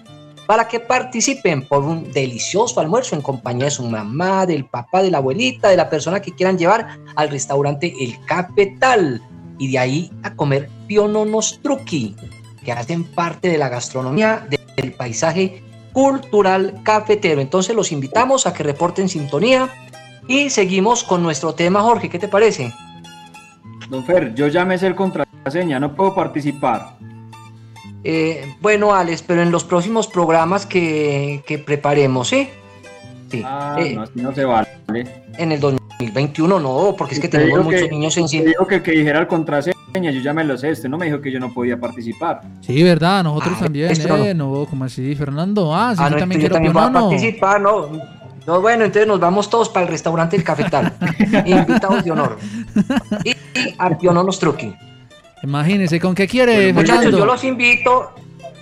[0.51, 5.09] para que participen por un delicioso almuerzo en compañía de su mamá, del papá, de
[5.09, 9.23] la abuelita, de la persona que quieran llevar al restaurante El Capital
[9.61, 12.17] y de ahí a comer piononos truqui,
[12.65, 14.45] que hacen parte de la gastronomía
[14.77, 17.41] del paisaje cultural cafetero.
[17.41, 19.69] Entonces los invitamos a que reporten sintonía
[20.27, 22.09] y seguimos con nuestro tema, Jorge.
[22.09, 22.75] ¿Qué te parece?
[23.89, 26.97] Don Fer, yo ya me sé el contraseña, no puedo participar.
[28.05, 32.49] Eh, bueno, Alex, pero en los próximos programas que, que preparemos, ¿sí?
[33.31, 33.43] Sí.
[33.45, 34.69] Ah, Eh, no, así no se vale.
[35.39, 38.81] En el 2021 no, porque es que tenemos muchos que- niños en usted dijo que
[38.81, 40.73] dijera el contraseña, yo ya me lo sé.
[40.73, 42.41] Usted no me dijo que yo no podía participar.
[42.61, 43.23] Sí, ¿verdad?
[43.23, 44.25] Nosotros Ah, también, esto no.
[44.25, 44.35] ¿eh?
[44.35, 45.75] No, como así, Fernando.
[45.75, 47.09] Ah, sí, Ah, yo no, también yo quiero también voy a pionono.
[47.11, 47.89] participar, ¿no?
[48.47, 50.93] No, bueno, entonces nos vamos todos para el restaurante El Cafetal.
[51.45, 52.39] Invitados de honor.
[53.25, 54.75] Y, y a Piononos Truqui.
[55.43, 57.19] Imagínese, ¿con qué quiere, Muchachos, Fernando?
[57.19, 58.13] yo los invito.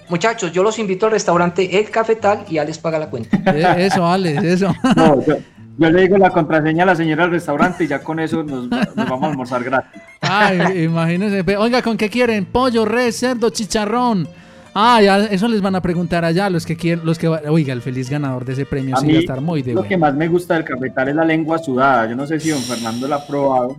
[0.09, 3.37] Muchachos, yo los invito al restaurante El Cafetal y Alex paga la cuenta.
[3.55, 4.75] Eh, Eso, Alex, eso.
[4.97, 5.37] No, yo,
[5.77, 8.69] yo le digo la contraseña a la señora del restaurante y ya con eso nos,
[8.69, 10.01] nos vamos a almorzar gratis.
[10.21, 11.45] Ay, imagínense.
[11.57, 12.47] Oiga, ¿con qué quieren?
[12.47, 14.27] Pollo, res, cerdo, chicharrón.
[14.75, 17.83] Ah, ya, eso les van a preguntar allá los que quieren, los que Oiga, el
[17.83, 19.97] feliz ganador de ese premio A sí mí, va a estar muy de lo que
[19.97, 22.09] más me gusta del cafetal es la lengua sudada.
[22.09, 23.77] Yo no sé si don Fernando la ha probado.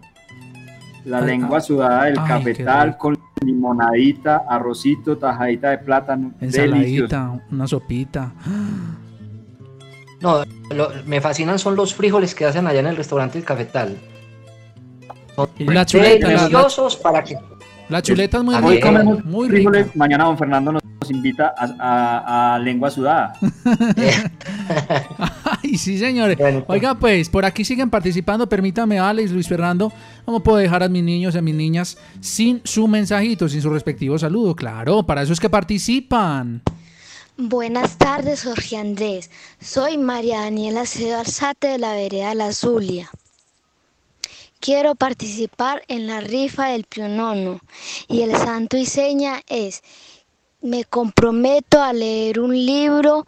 [1.05, 6.31] La Ay, lengua ah, sudada del ay, cafetal con limonadita, arrocito, tajadita de plátano.
[6.39, 6.65] Delicioso.
[6.65, 8.31] Ensaladita, una sopita.
[10.21, 10.43] No,
[10.75, 13.97] lo- me fascinan son los frijoles que hacen allá en el restaurante El Cafetal.
[15.35, 17.37] Son la chuleta, la- la- deliciosos para que...
[17.87, 18.87] La chuleta es muy Hoy rica.
[18.87, 19.97] comemos Muy frijoles, rica.
[19.97, 23.33] mañana don Fernando nos, nos invita a, a- a lengua sudada.
[25.63, 26.37] Ay, sí, señores.
[26.37, 28.47] Bueno, Oiga, pues, por aquí siguen participando.
[28.47, 29.91] Permítame, Alex, Luis Fernando.
[30.25, 33.69] ¿Cómo puedo dejar a mis niños y a mis niñas sin su mensajito, sin su
[33.69, 34.55] respectivo saludo?
[34.55, 36.61] Claro, para eso es que participan.
[37.37, 39.31] Buenas tardes, Jorge Andrés.
[39.61, 43.09] Soy María Daniela Cedo Alzate de la vereda La Zulia.
[44.59, 47.61] Quiero participar en la rifa del Pionono
[48.09, 49.81] y el santo y seña es
[50.61, 53.25] me comprometo a leer un libro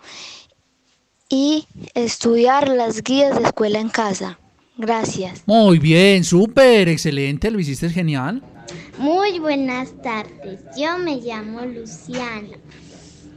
[1.31, 1.65] y
[1.95, 4.37] estudiar las guías de escuela en casa.
[4.77, 5.43] Gracias.
[5.45, 7.49] Muy bien, súper, excelente.
[7.49, 8.43] Lo hiciste genial.
[8.97, 12.57] Muy buenas tardes, yo me llamo Luciana.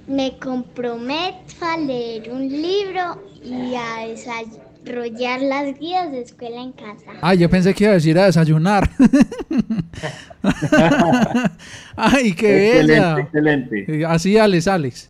[0.06, 7.12] Me comprometo a leer un libro y a desarrollar las guías de escuela en casa.
[7.22, 8.90] Ay, yo pensé que iba a decir a desayunar.
[11.96, 13.20] Ay, qué excelente, bella.
[13.20, 14.04] excelente.
[14.06, 15.08] Así, Alex, Alex.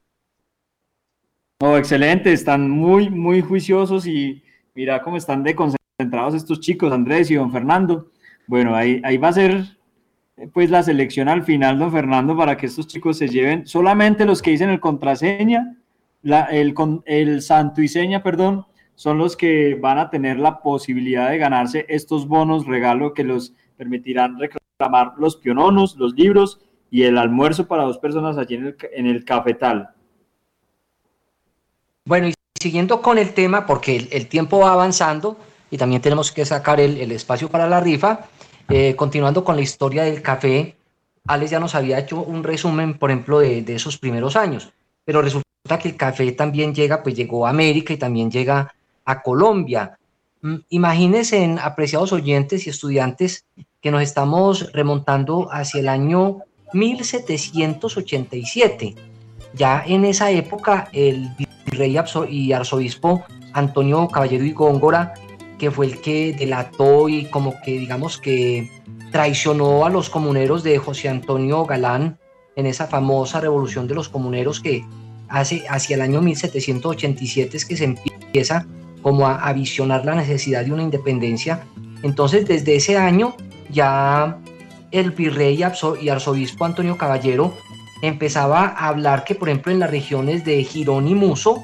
[1.61, 4.43] No, excelente, están muy, muy juiciosos y
[4.75, 8.11] mira cómo están de concentrados estos chicos, Andrés y don Fernando.
[8.47, 9.65] Bueno, ahí, va a ser
[10.37, 14.27] eh, pues la selección al final, don Fernando, para que estos chicos se lleven solamente
[14.27, 15.77] los que dicen el contraseña,
[16.23, 16.75] la- el,
[17.07, 21.87] el santo y seña, perdón, son los que van a tener la posibilidad de ganarse
[21.89, 27.85] estos bonos regalo que los permitirán reclamar los piononos, los libros y el almuerzo para
[27.85, 29.91] dos personas allí en el cafetal.
[32.07, 35.39] Bueno, y siguiendo con el tema, porque el, tiempo va avanzando
[35.71, 38.27] y también tenemos que sacar el, el espacio para la rifa,
[38.69, 40.77] eh, continuando con la historia del café,
[41.27, 44.71] Alex ya nos había hecho un resumen, por ejemplo, de, de esos primeros años,
[45.05, 49.23] pero resulta que el café también llega, pues llegó a América y también llega a
[49.23, 49.99] Colombia.
[50.43, 53.47] Mm, Imagínense, apreciados oyentes y estudiantes,
[53.81, 56.41] que nos estamos remontando hacia el año
[56.75, 59.14] 1787.
[59.55, 61.31] Ya en esa época, el
[61.67, 61.97] virrey
[62.29, 65.15] y arzobispo Antonio Caballero y Góngora,
[65.59, 68.69] que fue el que delató y como que digamos que
[69.13, 72.19] traicionó a los comuneros de José Antonio Galán
[72.57, 74.85] en esa famosa revolución de los comuneros que
[75.29, 78.67] hace hacia el año 1787 es que se empieza
[79.03, 81.65] como a, a visionar la necesidad de una independencia.
[82.03, 83.37] Entonces desde ese año
[83.71, 84.39] ya
[84.91, 85.63] el virrey
[86.01, 87.55] y arzobispo Antonio Caballero
[88.09, 91.63] empezaba a hablar que, por ejemplo, en las regiones de Girón y Muso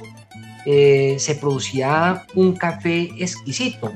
[0.66, 3.92] eh, se producía un café exquisito.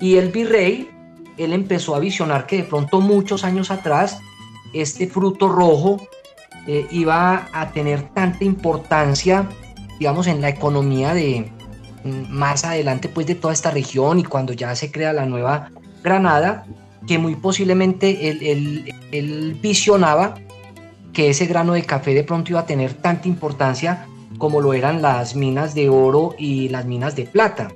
[0.00, 0.90] Y el virrey,
[1.38, 4.18] él empezó a visionar que de pronto muchos años atrás
[4.72, 6.00] este fruto rojo
[6.66, 9.48] eh, iba a tener tanta importancia,
[9.98, 11.50] digamos, en la economía de
[12.04, 15.70] mm, más adelante, pues, de toda esta región y cuando ya se crea la nueva
[16.02, 16.64] Granada,
[17.06, 20.34] que muy posiblemente él, él- visionaba
[21.12, 24.06] que ese grano de café de pronto iba a tener tanta importancia
[24.38, 27.68] como lo eran las minas de oro y las minas de plata.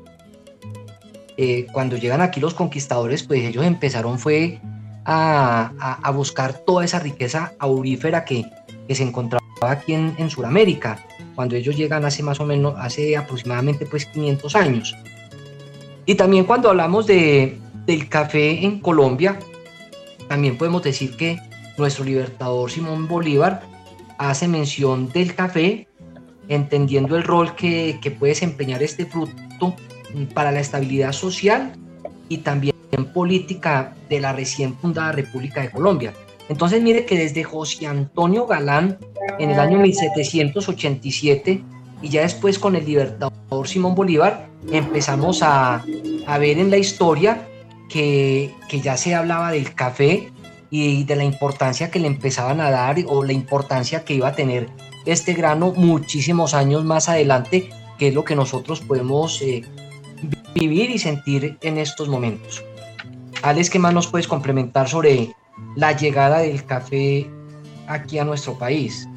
[1.36, 4.58] Eh, cuando llegan aquí los conquistadores, pues ellos empezaron fue
[5.04, 8.44] a, a- buscar toda esa riqueza aurífera que,
[8.88, 10.98] que se encontraba aquí en, en Sudamérica,
[11.34, 14.96] cuando ellos llegan hace más o menos, hace aproximadamente pues 500 años.
[16.06, 19.38] Y también cuando hablamos de, del café en Colombia,
[20.28, 21.38] también podemos decir que
[21.78, 23.62] nuestro libertador Simón Bolívar
[24.18, 25.88] hace mención del café,
[26.48, 29.74] entendiendo el rol que, que puede desempeñar este fruto
[30.34, 31.72] para la estabilidad social
[32.28, 32.74] y también
[33.12, 36.14] política de la recién fundada República de Colombia.
[36.48, 38.98] Entonces mire que desde José Antonio Galán
[39.38, 41.62] en el año 1787
[42.02, 45.84] y ya después con el libertador Simón Bolívar empezamos a,
[46.26, 47.46] a ver en la historia
[47.88, 50.30] que, que ya se hablaba del café
[50.70, 54.34] y de la importancia que le empezaban a dar o la importancia que iba a
[54.34, 54.68] tener
[55.04, 59.62] este grano muchísimos años más adelante, que es lo que nosotros podemos eh,
[60.54, 62.64] vivir y sentir en estos momentos.
[63.42, 65.34] Alex, ¿qué más nos puedes complementar sobre
[65.76, 67.30] la llegada del café
[67.86, 69.08] aquí a nuestro país?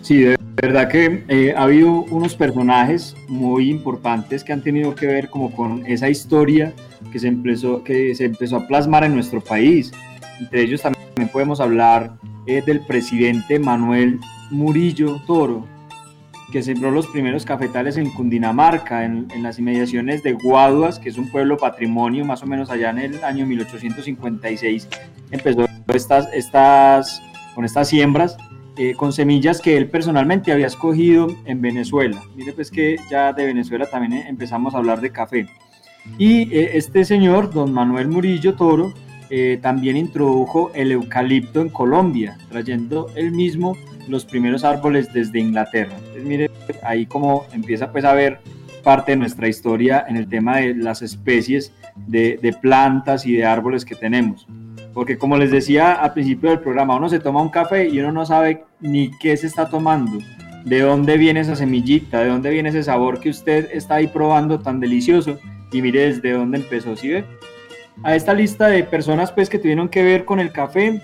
[0.00, 5.06] Sí, de verdad que eh, ha habido unos personajes muy importantes que han tenido que
[5.06, 6.72] ver como con esa historia
[7.12, 9.92] que se empezó, que se empezó a plasmar en nuestro país.
[10.40, 12.16] Entre ellos también podemos hablar
[12.46, 14.20] eh, del presidente Manuel
[14.50, 15.66] Murillo Toro,
[16.52, 21.30] que sembró los primeros cafetales en Cundinamarca, en, las inmediaciones de Guaduas, que es un
[21.30, 24.88] pueblo patrimonio, más o menos allá en el año 1856
[25.30, 27.22] empezó estas, estas
[27.54, 28.36] con estas siembras,
[28.76, 32.22] eh, con semillas que él personalmente había escogido en Venezuela.
[32.36, 35.48] Mire pues que ya de Venezuela también eh, empezamos a hablar de café.
[36.18, 38.92] Y eh, este señor, don Manuel Murillo Toro,
[39.60, 43.76] también introdujo el eucalipto en Colombia, trayendo él mismo
[44.08, 45.94] los primeros árboles desde Inglaterra.
[45.98, 46.50] Entonces mire
[46.82, 48.40] ahí como empieza pues a ver
[48.84, 51.72] parte de nuestra historia en el tema de las especies
[52.06, 54.46] de, de plantas y de árboles que tenemos
[54.96, 58.12] porque como les decía al principio del programa, uno se toma un café y uno
[58.12, 60.20] no sabe ni qué se está tomando,
[60.64, 64.58] de dónde viene esa semillita, de dónde viene ese sabor que usted está ahí probando
[64.58, 65.38] tan delicioso
[65.70, 67.26] y mire desde dónde empezó, ¿sí ve?
[68.02, 71.00] A esta lista de personas pues que tuvieron que ver con el café,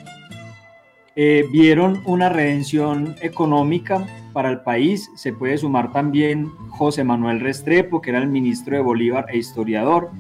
[1.15, 5.11] eh, vieron una redención económica para el país.
[5.15, 10.11] Se puede sumar también José Manuel Restrepo, que era el ministro de Bolívar e historiador.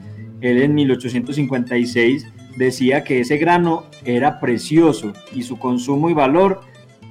[0.40, 6.60] Él en 1856 decía que ese grano era precioso y su consumo y valor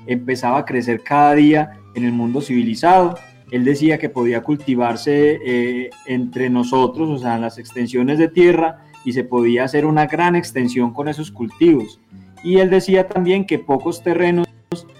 [0.05, 3.18] empezaba a crecer cada día en el mundo civilizado.
[3.51, 8.86] Él decía que podía cultivarse eh, entre nosotros, o sea, en las extensiones de tierra,
[9.05, 11.99] y se podía hacer una gran extensión con esos cultivos.
[12.43, 14.47] Y él decía también que pocos terrenos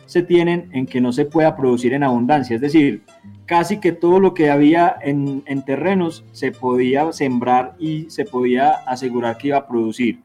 [0.06, 3.04] se tienen en que no se pueda producir en abundancia, es decir,
[3.46, 9.38] casi que todo lo que había en, terrenos se podía sembrar y se podía asegurar
[9.38, 10.20] que iba a producir.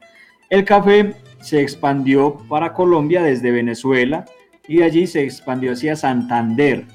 [0.49, 4.25] El café se expandió para Colombia desde Venezuela
[4.67, 6.85] y de allí se expandió hacia Santander.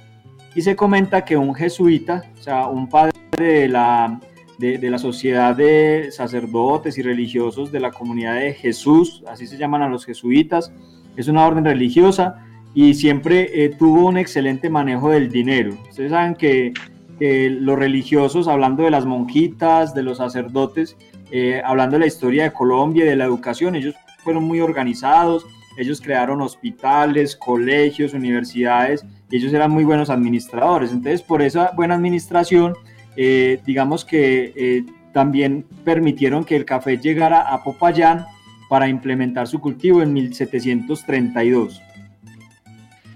[0.54, 4.20] Y se comenta que un jesuita, o sea, un padre de la,
[4.59, 9.82] de, la sociedad de sacerdotes y religiosos de la comunidad de Jesús, así se llaman
[9.82, 10.72] a los jesuitas,
[11.16, 12.44] es una orden religiosa,
[12.74, 15.76] y siempre eh, tuvo un excelente manejo del dinero.
[15.88, 16.72] Ustedes saben que,
[17.20, 20.96] los religiosos, hablando de las monjitas, de los sacerdotes,
[21.30, 23.94] eh, hablando de la historia de Colombia y de la educación, ellos
[24.24, 25.46] fueron muy organizados,
[25.76, 30.90] ellos crearon hospitales, colegios, universidades, ellos eran muy buenos administradores.
[30.90, 32.74] Entonces, por esa buena administración,
[33.16, 38.26] eh, digamos que también permitieron que el café llegara a Popayán
[38.68, 41.82] para implementar su cultivo en 1732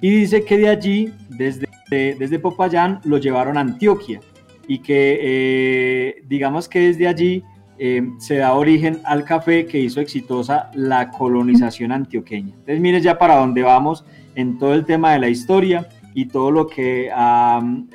[0.00, 4.20] y dice que de allí, desde, desde Popayán, lo llevaron a Antioquia
[4.68, 7.42] y que eh, digamos que desde allí
[7.78, 12.54] eh, se da origen al café que hizo exitosa la colonización antioqueña.
[12.54, 16.50] Entonces mire ya para dónde vamos en todo el tema de la historia y todo
[16.50, 17.10] lo que,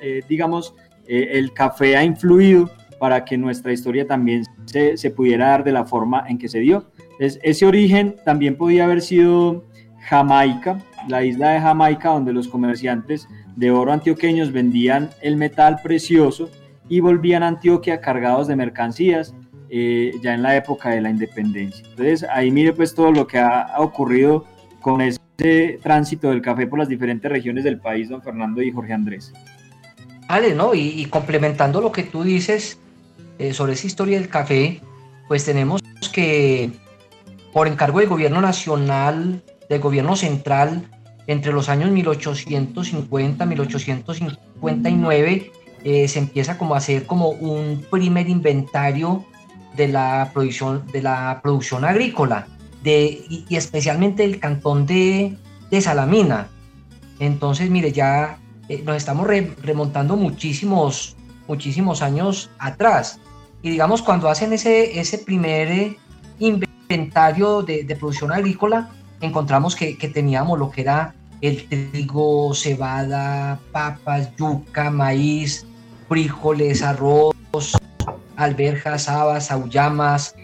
[0.01, 0.75] eh, digamos,
[1.07, 2.69] el café ha influido
[3.01, 6.85] para que nuestra historia también se, pudiera dar de la forma en que se dio.
[7.13, 9.65] Entonces, ese origen también podía haber sido
[10.07, 10.77] Jamaica,
[11.07, 16.49] la isla de Jamaica, donde los comerciantes de oro antioqueños vendían el metal precioso
[16.89, 19.33] y volvían a Antioquia cargados de mercancías
[19.69, 21.85] eh, ya en la época de la independencia.
[21.89, 24.45] Entonces ahí mire pues todo lo que ha, ocurrido
[24.79, 28.93] con ese tránsito del café por las diferentes regiones del país, don Fernando y Jorge
[28.93, 29.33] Andrés.
[30.33, 30.73] Ale, ¿no?
[30.73, 32.79] Y, complementando lo que tú dices
[33.39, 34.81] eh, sobre esa historia del café,
[35.27, 35.81] pues tenemos
[36.13, 36.71] que
[37.53, 40.89] por encargo del gobierno nacional del gobierno central
[41.27, 45.51] entre los años 1850 1859
[45.83, 49.25] eh, se empieza como a hacer como un primer inventario
[49.75, 52.47] de la producción de la producción agrícola
[52.83, 55.37] de, y, especialmente el cantón de,
[55.69, 56.49] de, Salamina
[57.19, 61.15] entonces mire ya eh, nos estamos remontando muchísimos
[61.47, 63.19] muchísimos años atrás.
[63.61, 65.97] Y digamos cuando hacen ese ese primer eh,
[66.39, 68.89] inventario de, producción agrícola
[69.21, 75.65] encontramos que, teníamos lo que era el trigo, cebada, papas, yuca, maíz,
[76.07, 77.35] frijoles, arroz,
[78.35, 80.35] alberjas, habas, aullamas,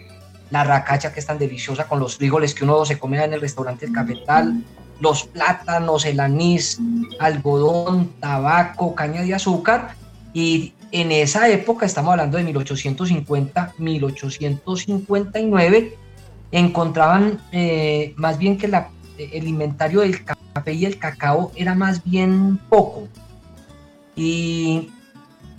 [0.50, 3.40] la racacha que es tan deliciosa con los frijoles que uno se come en el
[3.40, 4.64] restaurante El Cafetal,
[5.00, 6.78] los plátanos, el anís,
[7.20, 9.94] algodón, tabaco, caña de azúcar
[10.32, 15.98] y en esa época, estamos hablando de 1850, 1859,
[16.50, 18.72] encontraban eh, más bien que
[19.18, 23.06] el inventario del café y el cacao era más bien poco.
[24.16, 24.88] Y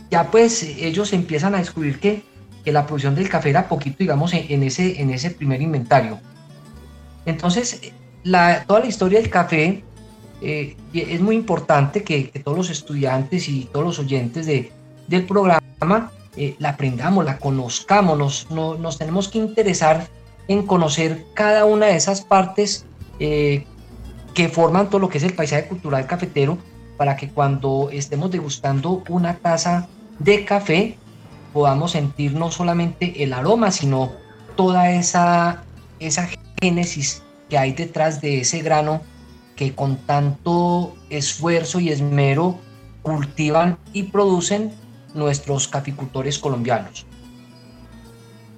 [0.09, 2.23] ya pues ellos empiezan a descubrir que,
[2.63, 6.19] que la producción del café era poquito, digamos, en, ese, en ese primer inventario.
[7.25, 9.83] Entonces, la, toda la historia del café
[10.41, 14.71] eh, es muy importante que, todos los estudiantes y todos los oyentes de,
[15.07, 18.17] del programa eh, la aprendamos, la conozcamos,
[18.49, 20.07] nos, nos tenemos que interesar
[20.47, 22.85] en conocer cada una de esas partes
[23.19, 23.65] eh,
[24.33, 26.57] que forman todo lo que es el paisaje cultural cafetero
[26.97, 29.87] para que cuando estemos degustando una taza
[30.19, 30.97] de café
[31.53, 34.11] podamos sentir no solamente el aroma, sino
[34.55, 35.63] toda esa,
[35.99, 36.29] esa
[36.61, 39.01] génesis que hay detrás de ese grano
[39.55, 42.57] que con tanto esfuerzo y esmero
[43.01, 44.71] cultivan y producen
[45.13, 47.05] nuestros caficultores colombianos.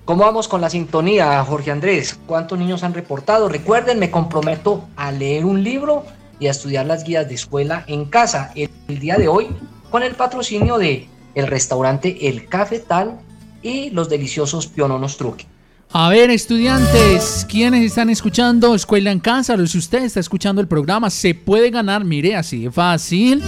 [0.05, 2.19] ¿Cómo vamos con la sintonía, Jorge Andrés?
[2.27, 3.47] ¿Cuántos niños han reportado?
[3.47, 6.05] Recuerden, me comprometo a leer un libro
[6.39, 9.47] y a estudiar las guías de escuela en casa el, el día de hoy
[9.89, 13.19] con el patrocinio de el restaurante El Cafetal
[13.61, 15.45] y los deliciosos piononos truque.
[15.93, 19.57] A ver, estudiantes, ¿quiénes están escuchando Escuela en Casa?
[19.67, 23.43] Si usted está escuchando el programa, se puede ganar, mire, así de fácil,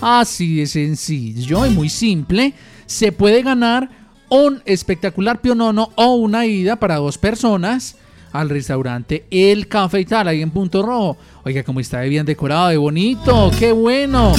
[0.00, 2.54] así de sencillo y muy simple.
[2.86, 3.88] Se puede ganar
[4.28, 7.94] un espectacular pionono o una ida para dos personas
[8.32, 11.16] al restaurante El Cafetal, ahí en Punto Rojo.
[11.44, 14.32] Oiga, cómo está de bien decorado, de bonito, qué bueno.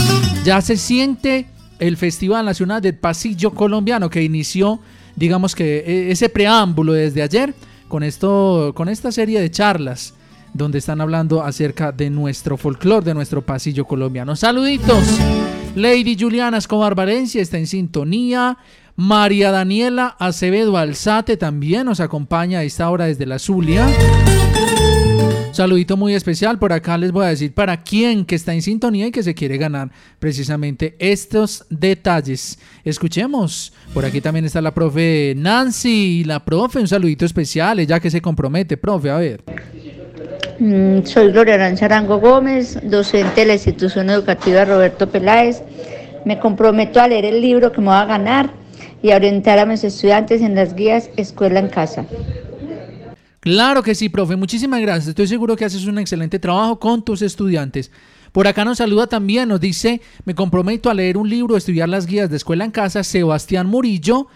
[0.43, 1.47] Ya se siente
[1.79, 4.81] el Festival Nacional del Pasillo Colombiano que inició
[5.17, 7.53] digamos que e, ese preámbulo desde ayer
[7.89, 10.13] con esto, con esta serie de charlas
[10.53, 14.35] donde están hablando acerca de nuestro folclore, de nuestro pasillo colombiano.
[14.35, 15.03] Saluditos.
[15.75, 18.57] Lady Juliana Escobar Valencia está en sintonía.
[18.95, 23.87] María Daniela Acevedo Alzate también nos acompaña a esta hora desde la Zulia.
[25.57, 26.59] Saludito muy especial.
[26.59, 29.33] Por acá les voy a decir para quién que está en sintonía y que se
[29.33, 32.59] quiere ganar precisamente estos detalles.
[32.83, 33.73] Escuchemos.
[33.91, 36.23] Por aquí también está la profe Nancy.
[36.25, 39.09] La profe, un saludito especial, ya que se compromete, profe.
[39.09, 39.41] A ver.
[40.59, 45.63] Mm, Soy Gloria Aranza Arango Gómez, docente de la institución educativa Roberto Peláez.
[46.23, 48.51] Me comprometo a leer el libro que me va a ganar
[49.01, 52.05] y a orientar a mis estudiantes en las guías Escuela en Casa.
[53.47, 54.35] Claro que sí, profe.
[54.35, 55.07] Muchísimas gracias.
[55.07, 57.91] Estoy seguro que haces un excelente trabajo con tus estudiantes.
[58.33, 62.07] Por acá nos saluda también, nos dice, me comprometo a leer un libro, estudiar las
[62.07, 63.05] guías de escuela en casa.
[63.05, 64.27] Sebastián Murillo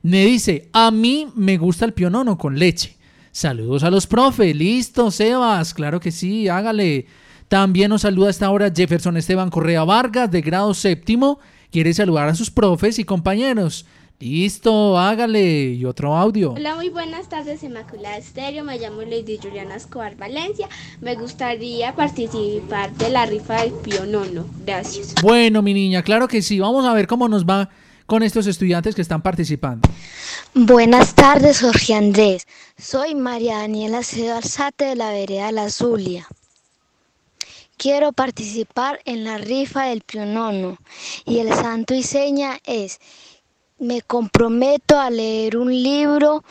[0.00, 2.96] me dice, a mí me gusta el pionono con leche.
[3.32, 4.56] Saludos a los profes.
[4.56, 5.74] Listo, Sebas.
[5.74, 7.04] Claro que sí, hágale.
[7.48, 11.38] También nos saluda a esta hora Jefferson Esteban Correa Vargas, de grado séptimo.
[11.70, 13.84] Quiere saludar a sus profes y compañeros.
[14.24, 15.74] Listo, hágale.
[15.74, 16.52] Y otro audio.
[16.52, 18.64] Hola, muy buenas tardes, Inmaculada Estéreo.
[18.64, 20.66] Me llamo Lady Juliana Escobar Valencia.
[21.02, 24.46] Me gustaría participar de la rifa del Pionono.
[24.64, 25.14] Gracias.
[25.20, 26.58] Bueno, mi niña, claro que sí.
[26.58, 27.68] Vamos a ver cómo nos va
[28.06, 29.86] con estos estudiantes que están participando.
[30.54, 32.46] Buenas tardes, Jorge Andrés.
[32.78, 36.26] Soy María Daniela Cedo Alzate de la Vereda La Zulia.
[37.76, 40.78] Quiero participar en la rifa del Pionono
[41.26, 43.00] y el santo y seña es
[43.84, 46.42] me comprometo a leer un libro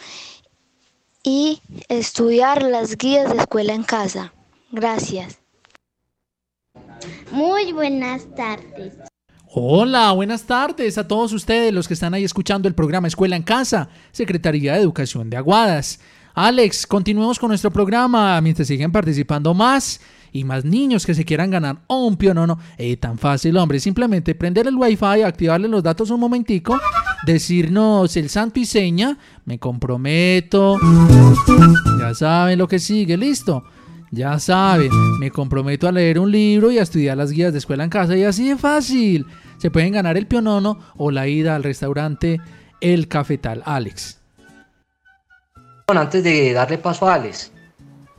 [1.23, 4.33] y estudiar las guías de escuela en casa.
[4.71, 5.39] Gracias.
[7.31, 8.93] Muy buenas tardes.
[9.55, 13.43] Hola, buenas tardes a todos ustedes los que están ahí escuchando el programa Escuela en
[13.43, 15.99] Casa, Secretaría de Educación de Aguadas.
[16.33, 21.51] Alex, continuemos con nuestro programa mientras siguen participando más y más niños que se quieran
[21.51, 22.57] ganar un pionono.
[22.77, 23.79] Eh, tan fácil, hombre.
[23.79, 26.79] Simplemente prender el wifi, activarle los datos un momentico,
[27.25, 30.77] decirnos el santo y seña, me comprometo.
[31.99, 33.63] Ya saben lo que sigue, listo.
[34.11, 37.83] Ya saben, me comprometo a leer un libro y a estudiar las guías de escuela
[37.83, 39.25] en casa y así de fácil.
[39.57, 42.39] Se pueden ganar el pionono o la ida al restaurante
[42.79, 43.63] El Cafetal.
[43.65, 44.19] Alex.
[45.87, 47.51] Antes de darle paso a Alex,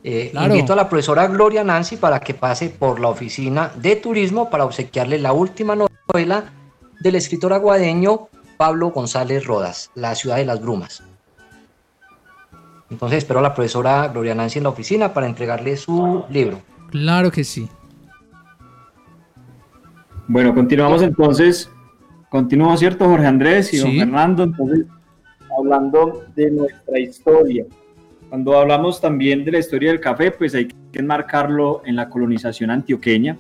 [0.03, 0.55] eh, Claro.
[0.55, 4.65] invito a la profesora Gloria Nancy para que pase por la oficina de turismo para
[4.65, 6.53] obsequiarle la última novela
[7.01, 11.03] del escritor aguadeño Pablo González Rodas, La ciudad de las brumas.
[12.91, 16.61] Entonces espero a la profesora Gloria Nancy en la oficina para entregarle su libro.
[16.91, 17.69] Claro que sí.
[20.29, 21.71] Bueno, continuamos entonces.
[22.31, 23.97] Continúa, ¿cierto, Jorge Andrés y don.
[23.97, 24.45] Fernando?
[24.45, 24.87] Entonces,
[25.57, 27.65] hablando de nuestra historia.
[28.29, 32.71] Cuando hablamos también de la historia del café, pues hay que enmarcarlo en la colonización
[32.71, 33.37] antioqueña.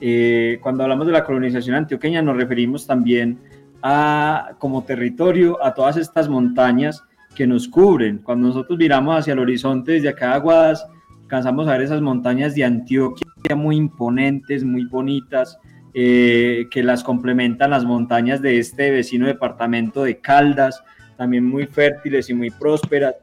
[0.00, 3.38] Eh, cuando hablamos de la colonización antioqueña nos referimos también
[3.82, 7.02] a, como territorio a todas estas montañas
[7.34, 8.18] que nos cubren.
[8.18, 10.86] Cuando nosotros miramos hacia el horizonte desde acá Aguadas,
[11.22, 13.26] alcanzamos a ver esas montañas de Antioquia
[13.56, 15.58] muy imponentes, muy bonitas,
[15.94, 20.82] eh, que las complementan las montañas de este vecino departamento de Caldas,
[21.16, 23.14] también muy fértiles y muy prósperas.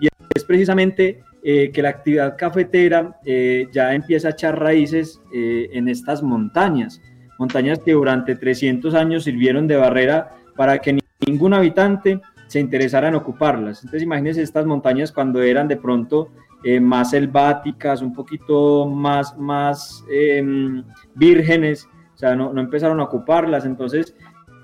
[0.00, 5.88] Y es precisamente eh, que la actividad cafetera eh, ya empieza a echar raíces en
[5.88, 7.00] estas montañas,
[7.40, 13.08] montañas que durante 300 años sirvieron de barrera para que ni- ningún habitante se interesara
[13.08, 13.78] en ocuparlas.
[13.80, 16.28] Entonces imagínense estas montañas cuando eran de pronto
[16.62, 20.84] eh, más selváticas, un poquito más, más em,
[21.14, 23.64] vírgenes, o sea, no, no empezaron a ocuparlas.
[23.64, 24.14] Entonces,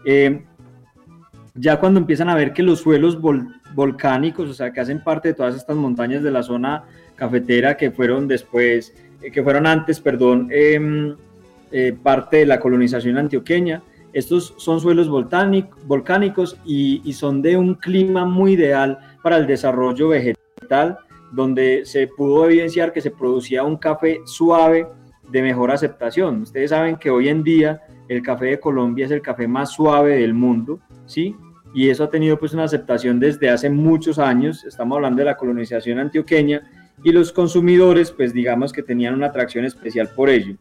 [0.05, 0.45] eh,
[1.55, 5.29] ya cuando empiezan a ver que los suelos vol- volcánicos, o sea, que hacen parte
[5.29, 9.99] de todas estas montañas de la zona cafetera que fueron después eh, que fueron antes,
[10.01, 11.17] perdón, em,
[11.73, 13.83] eh, parte de la colonización antioqueña.
[14.13, 20.09] Estos son suelos volcánicos y, y son de un clima muy ideal para el desarrollo
[20.09, 20.99] vegetal,
[21.33, 24.87] donde se pudo evidenciar que se producía un café suave
[25.31, 26.43] de mejor aceptación.
[26.43, 30.19] Ustedes saben que hoy en día el café de Colombia es el café más suave
[30.19, 31.35] del mundo, ¿sí?
[31.75, 35.37] Y eso ha tenido pues una aceptación desde hace muchos años, estamos hablando de la
[35.37, 36.63] colonización antioqueña,
[37.03, 40.57] y los consumidores pues digamos que tenían una atracción especial por ello.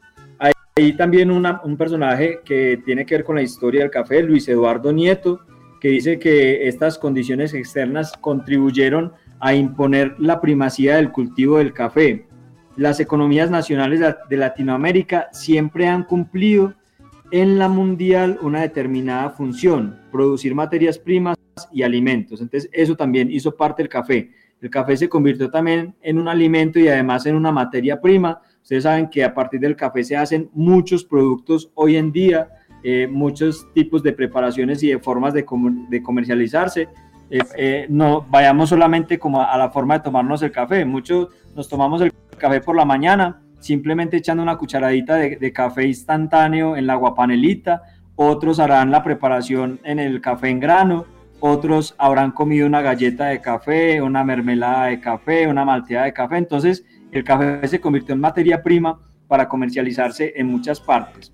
[0.77, 4.91] Hay también un personaje que tiene que ver con la historia del café, Luis Eduardo
[4.91, 5.39] Nieto,
[5.79, 12.27] que dice que estas condiciones externas contribuyeron a imponer la primacía del cultivo del café.
[12.75, 16.73] Las economías nacionales de Latinoamérica siempre han cumplido
[17.31, 21.37] en la mundial una determinada función, producir materias primas
[21.71, 22.41] y alimentos.
[22.41, 24.29] Entonces, eso también hizo parte del café.
[24.61, 28.41] El café se convirtió también en un alimento y además en una materia prima.
[28.61, 32.49] Ustedes saben que a partir del café se hacen muchos productos hoy en día,
[32.83, 35.45] eh, muchos tipos de preparaciones y de formas de,
[36.03, 36.89] comercializarse.
[37.29, 40.85] Eh, eh, no vayamos solamente como a, la forma de tomarnos el café.
[40.85, 46.75] Muchos nos tomamos el café por la mañana, simplemente echando una cucharadita de, café instantáneo
[46.75, 47.83] en la guapanelita,
[48.15, 51.05] otros harán la preparación en el café en grano,
[51.45, 56.37] otros habrán comido una galleta de café, una mermelada de café, una malteada de café.
[56.37, 61.31] Entonces, el café se convirtió en materia prima para comercializarse en muchas partes.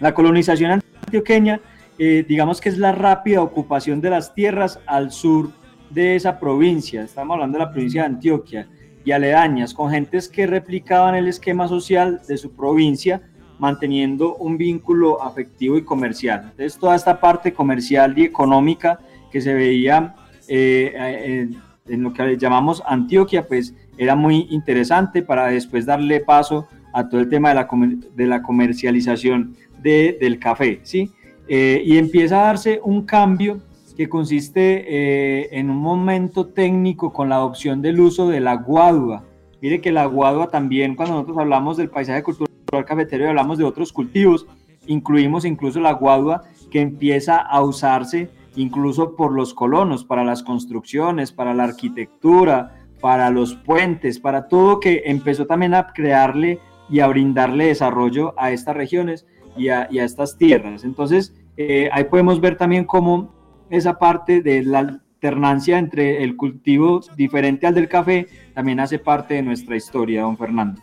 [0.00, 1.60] La colonización antioqueña,
[1.98, 5.50] eh, digamos que es la rápida ocupación de las tierras al sur
[5.90, 7.02] de esa provincia.
[7.02, 8.68] Estamos hablando de la provincia de Antioquia
[9.04, 13.22] y aledañas, con gentes que replicaban el esquema social de su provincia,
[13.60, 16.40] manteniendo un vínculo afectivo y comercial.
[16.50, 18.98] Entonces, toda esta parte comercial y económica
[19.30, 20.14] que se veía
[20.48, 21.48] eh,
[21.86, 27.20] en, lo que llamamos Antioquia, pues era muy interesante para después darle paso a todo
[27.20, 27.68] el tema de la,
[28.14, 31.10] de la comercialización de, del café, ¿sí?
[31.48, 33.60] Eh, y empieza a darse un cambio
[33.96, 39.24] que consiste eh, en un momento técnico con la adopción del uso de la guadua.
[39.60, 42.48] Mire que la guadua también, cuando nosotros hablamos del paisaje cultural
[42.86, 44.46] cafetero y hablamos de otros cultivos,
[44.86, 51.32] incluimos incluso la guadua que empieza a usarse incluso por los colonos, para las construcciones,
[51.32, 57.06] para la arquitectura, para los puentes, para todo que empezó también a crearle y a
[57.06, 59.26] brindarle desarrollo a estas regiones
[59.56, 60.84] y a, estas tierras.
[60.84, 63.32] Entonces, eh, ahí podemos ver también cómo
[63.70, 64.78] esa parte de la
[65.22, 70.36] alternancia entre el cultivo diferente al del café también hace parte de nuestra historia, don
[70.36, 70.80] Fernando.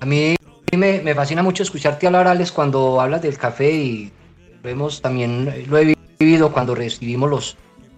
[0.00, 0.34] A mí
[0.76, 4.12] me, fascina mucho escucharte hablar, Alex, cuando hablas del café y
[4.62, 7.56] vemos también, lo he vivido cuando recibimos los,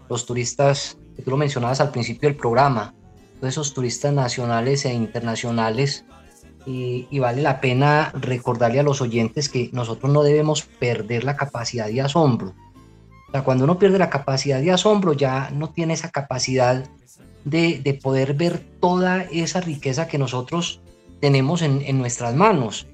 [0.08, 2.94] los turistas que tú lo mencionabas al principio del programa,
[3.40, 6.04] todos esos turistas nacionales e internacionales
[6.66, 11.88] y, vale la pena recordarle a los oyentes que nosotros no debemos perder la capacidad
[11.88, 12.54] de asombro.
[13.28, 16.84] O sea, cuando uno pierde la capacidad de asombro ya no tiene esa capacidad
[17.44, 20.80] de, poder ver toda esa riqueza que nosotros
[21.20, 22.86] tenemos en, nuestras manos.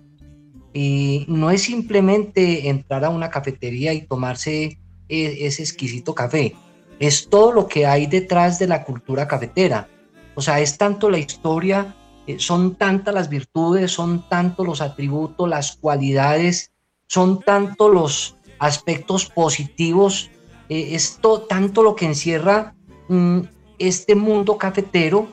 [0.73, 6.55] Y no es simplemente entrar a una cafetería y tomarse e, ese exquisito café,
[6.99, 9.89] es todo lo que hay detrás de la cultura cafetera.
[10.35, 11.95] O sea, es tanto la historia
[12.31, 16.73] eh, son tantas las virtudes, son tantos los atributos, las cualidades,
[17.07, 20.31] son tantos los aspectos positivos,
[20.68, 21.18] eh, es
[21.49, 22.75] tanto lo que encierra
[23.09, 23.41] mm,
[23.79, 25.29] este mundo cafetero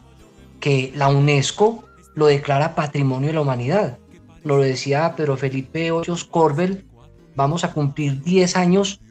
[0.59, 1.83] que la UNESCO
[2.15, 3.99] lo declara patrimonio de la humanidad.
[4.47, 6.85] Lo decía Pedro Felipe Hoyos Corbel,
[7.35, 9.01] vamos a cumplir 10 años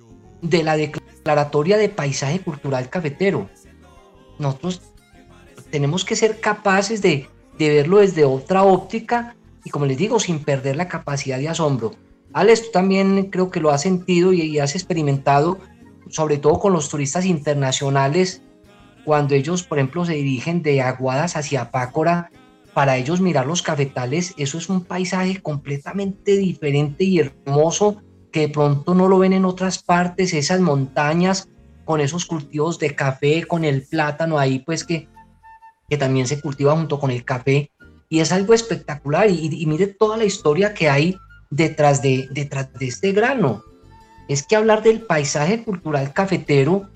[0.43, 3.49] de la declaratoria de paisaje cultural cafetero.
[4.39, 4.83] Nosotros
[5.71, 7.29] tenemos que ser capaces de
[7.59, 11.93] de verlo desde otra óptica y como les digo, sin perder la capacidad de asombro.
[12.33, 15.59] Alex, tú también creo que lo has sentido y, has experimentado,
[16.09, 18.43] sobre todo con los turistas internacionales,
[19.05, 22.31] cuando ellos, por ejemplo, se dirigen de Aguadas hacia Pácora,
[22.77, 28.49] para ellos mirar los cafetales, eso es un paisaje completamente diferente y hermoso que de
[28.51, 31.49] pronto no lo ven en otras partes, esas montañas
[31.87, 35.09] con esos cultivos de café, con el plátano ahí, pues que
[35.89, 37.71] que también se cultiva junto con el café
[38.11, 41.17] y es algo espectacular y, mire toda la historia que hay
[41.49, 43.63] detrás de, detrás de este grano.
[44.29, 46.91] Es que hablar del paisaje cultural cafetero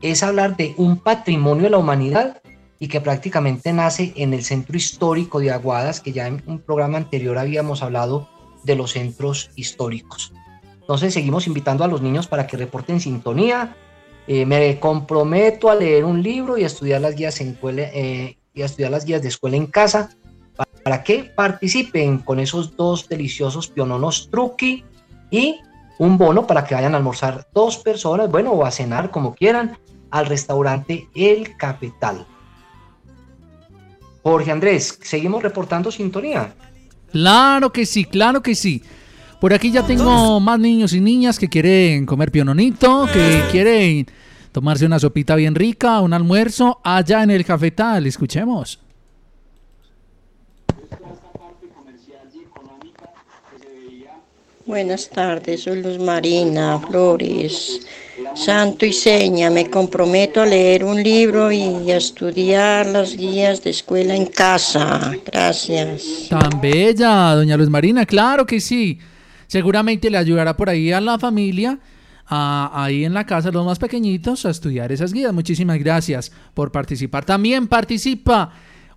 [0.00, 2.41] es hablar de un patrimonio de la humanidad
[2.82, 6.98] y que prácticamente nace en el centro histórico de Aguadas, que ya en un programa
[6.98, 8.28] anterior habíamos hablado
[8.64, 10.32] de los centros históricos.
[10.80, 13.76] Entonces seguimos invitando a los niños para que reporten sintonía,
[14.26, 18.66] eh, me comprometo a leer un libro y estudiar las guías en, eh, y a
[18.66, 20.10] estudiar las guías de escuela en casa
[20.82, 24.84] para que participen con esos dos deliciosos piononos truqui
[25.30, 25.60] y
[26.00, 29.78] un bono para que vayan a almorzar dos personas, bueno, o a cenar como quieran,
[30.10, 32.26] al restaurante El Capital.
[34.22, 36.54] Jorge Andrés, seguimos reportando sintonía.
[37.10, 38.82] Claro que sí, claro que sí.
[39.40, 44.06] Por aquí ya tengo más niños y niñas que quieren comer piononito, que quieren
[44.52, 48.06] tomarse una sopita bien rica, un almuerzo allá en el cafetal.
[48.06, 48.78] Escuchemos.
[54.64, 57.84] Buenas tardes, soy Luz Marina Flores.
[58.34, 63.70] Santo y seña, me comprometo a leer un libro y a estudiar las guías de
[63.70, 65.12] escuela en casa.
[65.24, 66.28] Gracias.
[66.28, 68.98] Tan bella, doña Luz Marina, claro que sí.
[69.46, 71.78] Seguramente le ayudará por ahí a la familia,
[72.26, 75.32] ahí en la casa, los más pequeñitos, a estudiar esas guías.
[75.32, 77.24] Muchísimas gracias por participar.
[77.24, 78.50] También participa.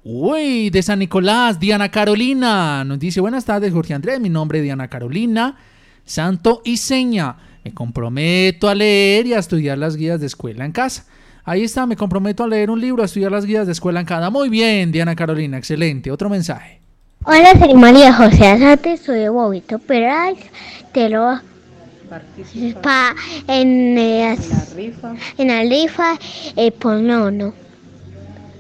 [0.04, 2.84] Uy, de San Nicolás, Diana Carolina.
[2.84, 4.20] Nos dice, buenas tardes, Jorge Andrés.
[4.20, 5.58] Mi nombre es Diana Carolina.
[6.06, 7.36] Santo y seña.
[7.66, 11.06] Me comprometo a leer y a estudiar las guías de escuela en casa.
[11.44, 14.06] Ahí está, me comprometo a leer un libro, a estudiar las guías de escuela en
[14.06, 14.30] casa.
[14.30, 16.12] Muy bien, Diana Carolina, excelente.
[16.12, 16.80] Otro mensaje.
[17.24, 20.36] Hola, soy María José Azate, soy de Bobito Peral,
[20.92, 21.40] te lo
[22.84, 23.16] pa,
[23.48, 24.38] en, eh,
[25.40, 26.20] en la rifa,
[26.56, 27.52] eh, por nono.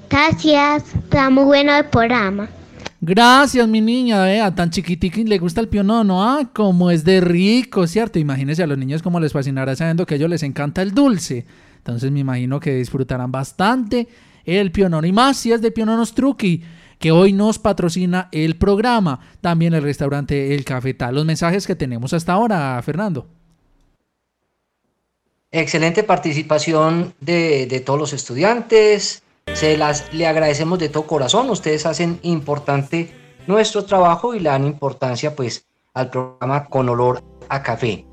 [0.10, 2.50] Gracias, está muy bueno el programa.
[3.08, 7.86] Gracias, mi niña, vea, tan chiquitiquín, le gusta el pionono, ah, como es de rico,
[7.86, 8.18] ¿cierto?
[8.18, 11.46] Imagínense a los niños cómo les fascinará sabiendo que a ellos les encanta el dulce.
[11.78, 14.08] Entonces me imagino que disfrutarán bastante
[14.44, 15.06] el pionono.
[15.06, 16.64] Y más si es de Piononos Truqui,
[16.98, 19.20] que hoy nos patrocina el programa.
[19.40, 21.14] También el restaurante El Cafetal.
[21.14, 23.28] Los mensajes que tenemos hasta ahora, Fernando.
[25.52, 29.22] Excelente participación de, de todos los estudiantes.
[29.54, 31.50] Se las le agradecemos de todo corazón.
[31.50, 33.12] Ustedes hacen importante
[33.48, 38.06] nuestro trabajo y le dan importancia pues al programa con olor a café.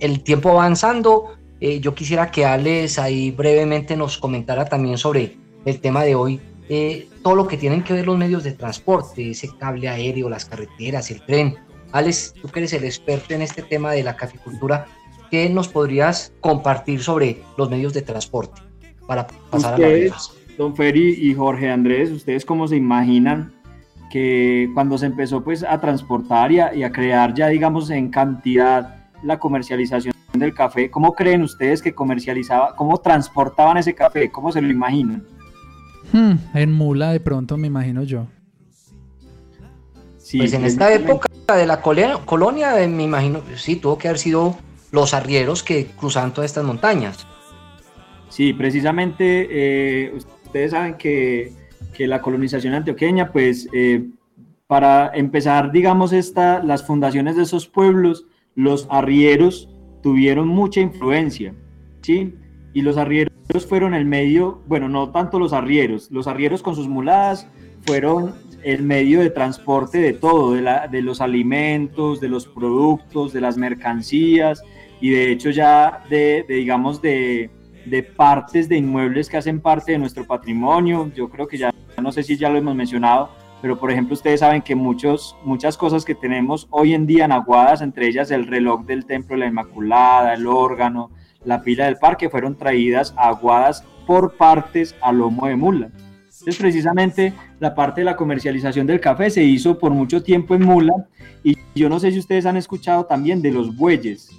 [0.00, 5.80] El tiempo avanzando, eh, yo quisiera que Alex ahí brevemente nos comentara también sobre el
[5.80, 9.48] tema de hoy, eh, todo lo que tienen que ver los medios de transporte, ese
[9.58, 11.56] cable aéreo, las carreteras, el tren.
[11.92, 14.86] Alex, tú que eres el experto en este tema de la caficultura,
[15.30, 18.60] ¿qué nos podrías compartir sobre los medios de transporte
[19.06, 20.39] para pasar a la rifas?
[20.60, 23.50] Don Feri y Jorge Andrés, ¿ustedes cómo se imaginan
[24.10, 28.10] que cuando se empezó pues a transportar y a, y a crear ya digamos en
[28.10, 34.30] cantidad la comercialización del café, ¿cómo creen ustedes que comercializaba, cómo transportaban ese café?
[34.30, 35.24] ¿Cómo se lo imaginan?
[36.12, 38.26] Hmm, en mula de pronto me imagino yo.
[40.36, 44.56] pues en esta época de la colonia, me imagino, sí, tuvo que haber sido
[44.92, 47.26] los arrieros que cruzaban todas estas montañas.
[48.28, 50.18] Sí, precisamente eh,
[50.50, 51.52] ustedes saben que,
[51.94, 54.08] que la colonización antioqueña, pues eh,
[54.66, 58.26] para empezar, digamos, esta, las fundaciones de esos pueblos,
[58.56, 59.68] los arrieros
[60.02, 61.54] tuvieron mucha influencia,
[62.02, 62.34] ¿sí?
[62.72, 63.30] Y los arrieros
[63.68, 67.46] fueron el medio, bueno, no tanto los arrieros, los arrieros con sus muladas
[67.86, 68.34] fueron
[68.64, 73.40] el medio de transporte de todo, de, la- de los alimentos, de los productos, de
[73.40, 74.62] las mercancías
[75.00, 77.50] y de hecho ya de, de, digamos, de,
[77.84, 81.10] de partes de inmuebles que hacen parte de nuestro patrimonio.
[81.14, 83.30] Yo creo que ya, no sé si ya lo hemos mencionado,
[83.62, 87.32] pero por ejemplo ustedes saben que muchos, muchas cosas que tenemos hoy en día en
[87.32, 91.10] Aguadas, entre ellas el reloj del Templo de la Inmaculada, el órgano,
[91.44, 95.90] la pila del parque, fueron traídas a Aguadas por partes a lomo de mula.
[96.40, 100.64] Entonces precisamente la parte de la comercialización del café se hizo por mucho tiempo en
[100.64, 100.92] mula
[101.42, 104.30] y yo no sé si ustedes han escuchado también de los bueyes.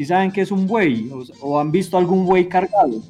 [0.00, 1.10] ¿Sí saben qué es un buey?
[1.12, 3.02] ¿O, o han visto algún buey cargado?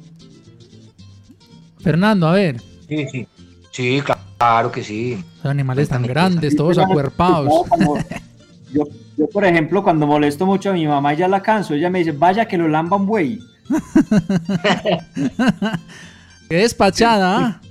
[1.79, 2.59] Fernando, a ver.
[2.89, 3.27] Sí, sí.
[3.71, 4.01] Sí,
[4.37, 5.23] claro que sí.
[5.37, 7.47] Los animales tan grandes, todos acuerpados.
[7.47, 7.95] No, como-
[8.73, 8.83] Yo,
[9.17, 12.11] yo, por ejemplo, cuando molesto mucho a mi mamá, ya la canso, ella me dice,
[12.11, 13.39] vaya que lo lamba un buey.
[16.49, 17.61] Qué despachada, ¿ah?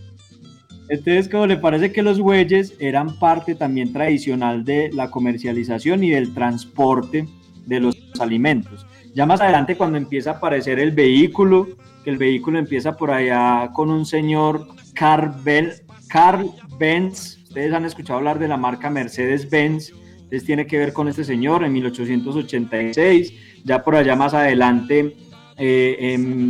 [0.88, 6.08] Entonces, como le parece que los bueyes eran parte también tradicional de la comercialización y
[6.10, 7.28] del transporte
[7.66, 8.86] de los alimentos.
[9.12, 11.68] Ya más adelante, cuando empieza a aparecer el vehículo,
[12.04, 15.72] que el vehículo empieza por allá con un señor Carl, Ben-
[16.78, 21.24] Benz, ustedes han escuchado hablar de la marca Mercedes-Benz, entonces tiene que ver con este
[21.24, 23.32] señor en 1886,
[23.64, 25.16] ya por allá más adelante
[25.58, 26.48] eh, em,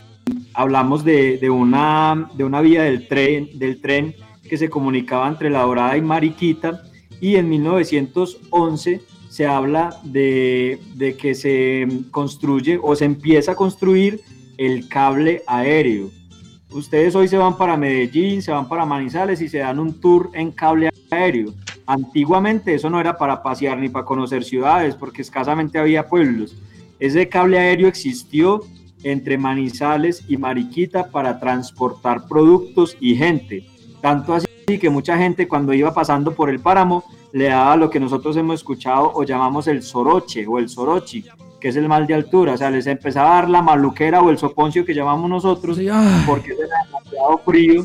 [0.55, 4.15] hablamos de, de una, de una vía del tren, del tren
[4.49, 6.83] que se comunicaba entre La Dorada y Mariquita.
[7.21, 9.01] Y en 1911
[9.41, 14.21] se habla de, de que se construye o se empieza a construir
[14.59, 16.11] el cable aéreo.
[16.73, 20.29] ustedes hoy se van para Medellín, se van para Manizales y se dan un tour
[20.35, 21.55] en cable aéreo.
[21.87, 26.55] Antiguamente eso no era para pasear ni para conocer ciudades, porque escasamente había pueblos.
[26.99, 28.61] Ese cable aéreo existió
[29.05, 33.65] entre Manizales y Mariquita para transportar productos y gente.
[34.03, 34.47] Tanto así
[34.79, 38.57] que mucha gente cuando iba pasando por el páramo le daba lo que nosotros hemos
[38.61, 41.25] escuchado o llamamos el soroche o el sorochi,
[41.61, 42.55] que es el mal de altura.
[42.55, 45.79] O sea, les empezaba a dar la maluquera o el soponcio que llamamos nosotros
[46.27, 47.85] porque era demasiado frío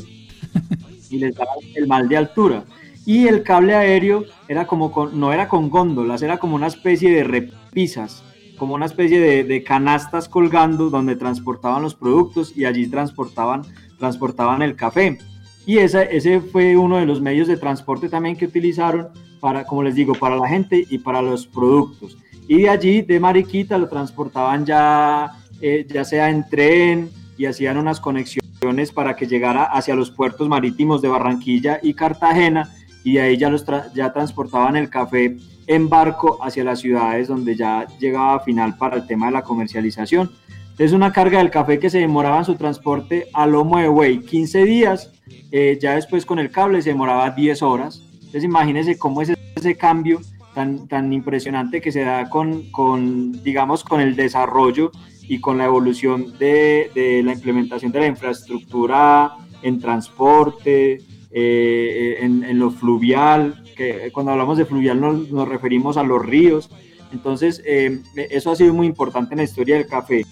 [1.09, 2.63] y les daba el mal de altura.
[3.05, 7.11] Y el cable aéreo era como con- no era con góndolas, era como una especie
[7.11, 8.23] de repisas,
[8.57, 13.61] como una especie de, de canastas colgando donde transportaban los productos y allí transportaban,
[13.99, 15.19] transportaban el café.
[15.67, 19.09] Y esa, ese fue uno de los medios de transporte también que utilizaron
[19.45, 22.17] para, como les digo, para la gente y para los productos.
[22.47, 27.77] Y de allí, de Mariquita, lo transportaban ya, eh, ya sea en tren y hacían
[27.77, 32.71] unas conexiones para que llegara hacia los puertos marítimos de Barranquilla y Cartagena
[33.03, 35.37] y de ahí ya, los tra- ya transportaban el café
[35.67, 39.43] en barco hacia las ciudades donde ya llegaba a final para el tema de la
[39.43, 40.31] comercialización.
[40.79, 44.21] Es una carga del café que se demoraba en su transporte a lomo de buey
[44.21, 45.11] 15 días,
[45.51, 48.01] eh, ya después con el cable se demoraba 10 horas.
[48.35, 50.19] Entonces imagínense cómo es ese cambio
[50.53, 55.63] tan, tan impresionante que se da con, con, digamos, con el desarrollo y con la
[55.63, 60.97] evolución de, de la implementación de la infraestructura en transporte,
[61.31, 66.21] eh, en, en lo fluvial, que cuando hablamos de fluvial nos, nos referimos a los
[66.25, 66.69] ríos.
[67.13, 70.25] Entonces, eh, eso ha sido muy importante en la historia del café.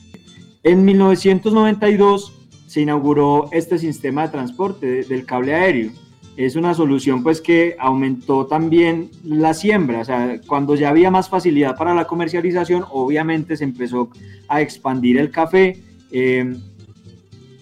[0.64, 2.34] En 1992
[2.68, 5.92] se inauguró este sistema de transporte de- del cable aéreo.
[6.36, 11.30] Es una solución pues que aumentó también la siembra, o sea, cuando ya había más
[11.30, 14.10] facilidad para la comercialización, obviamente se empezó
[14.48, 15.80] a expandir el café,
[16.12, 16.56] eh,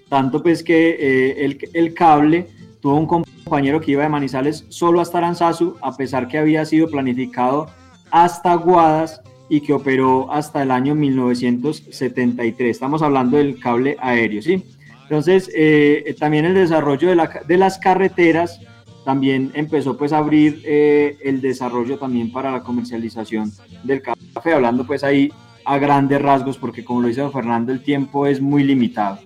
[0.08, 2.48] tanto pues que eh, el, el cable
[2.82, 6.88] tuvo un compañero que iba de Manizales solo hasta Aranzazu, a pesar que había sido
[6.88, 7.68] planificado
[8.10, 12.72] hasta Guadas y que operó hasta el año 1973.
[12.72, 14.64] Estamos hablando del cable aéreo, ¿sí?
[15.12, 18.62] Entonces, eh, también el desarrollo de, la- de las carreteras
[19.04, 23.52] también empezó pues a abrir eh, el desarrollo también para la comercialización
[23.84, 25.30] del café, hablando pues ahí
[25.66, 29.20] a grandes rasgos, porque como lo dice don Fernando, el tiempo es muy limitado.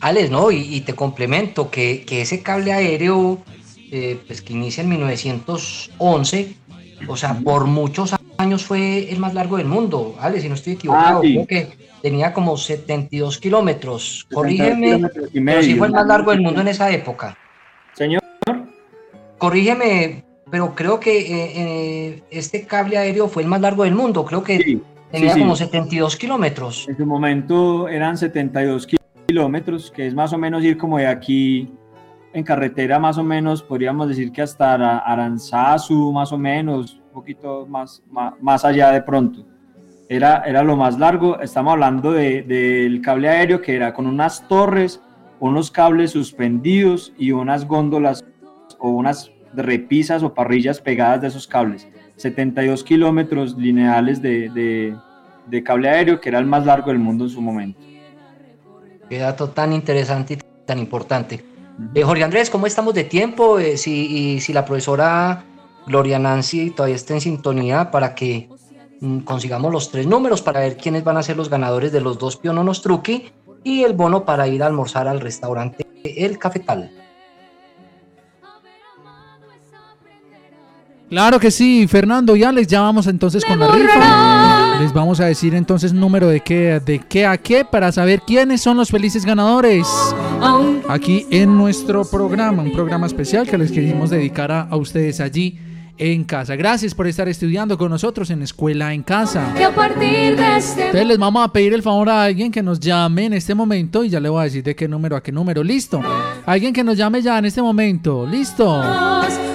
[0.00, 0.50] Alex, ¿no?
[0.50, 3.38] Y, y te complemento que, que ese cable aéreo,
[3.92, 6.56] eh, pues que inicia en 1911,
[7.06, 8.21] o sea, por muchos años
[8.64, 10.14] fue el más largo del mundo.
[10.20, 11.34] Alex, si no estoy equivocado, Ah, sí.
[11.34, 11.68] creo que
[12.02, 14.26] tenía como 72 kilómetros.
[14.30, 17.36] 72 Corrígeme, kilómetros y pero sí fue el más largo del mundo en esa época.
[17.94, 18.20] Señor.
[19.38, 24.24] Corrígeme, pero creo que eh, eh, este cable aéreo fue el más largo del mundo.
[24.24, 24.78] Creo que
[25.10, 25.40] tenía sí.
[25.40, 26.86] como 72 kilómetros.
[26.88, 28.86] En su momento eran 72
[29.26, 31.68] kilómetros, que es más o menos ir como de aquí
[32.34, 37.66] en carretera, más o menos, podríamos decir que hasta Ara- Aranzazu, más o menos, poquito
[37.66, 39.44] más, más, más allá de pronto.
[40.08, 44.46] Era, era lo más largo, estamos hablando de- del cable aéreo que era con unas
[44.48, 45.00] torres,
[45.40, 48.24] unos cables suspendidos y unas góndolas
[48.78, 51.86] o unas repisas o parrillas pegadas de esos cables.
[52.16, 54.96] 72 kilómetros lineales de, de-
[55.46, 57.80] de cable aéreo, que era el más largo del mundo en su momento.
[59.08, 61.44] Qué dato tan interesante y tan importante.
[61.94, 63.58] Eh, Jorge Andrés, ¿cómo estamos de tiempo?
[63.58, 65.44] Eh, si, y si la profesora
[65.86, 68.48] Gloria Nancy todavía está en sintonía para que
[69.00, 72.18] mm, consigamos los tres números para ver quiénes van a ser los ganadores de los
[72.18, 73.32] dos piononos truqui
[73.64, 76.90] y el bono para ir a almorzar al restaurante El Cafetal.
[81.08, 84.80] Claro que sí, Fernando y Alex, ya vamos entonces con la rifa.
[84.80, 88.62] Les vamos a decir entonces número de qué, de qué a qué para saber quiénes
[88.62, 89.86] son los felices ganadores.
[90.88, 95.58] Aquí en nuestro programa, un programa especial que les querimos dedicar a, a ustedes allí
[95.98, 96.56] en casa.
[96.56, 99.52] Gracias por estar estudiando con nosotros en Escuela en Casa.
[99.56, 102.62] Que a partir de este Entonces les vamos a pedir el favor a alguien que
[102.62, 105.22] nos llame en este momento y ya le voy a decir de qué número a
[105.22, 105.62] qué número.
[105.62, 106.00] Listo.
[106.46, 108.26] Alguien que nos llame ya en este momento.
[108.26, 108.82] Listo.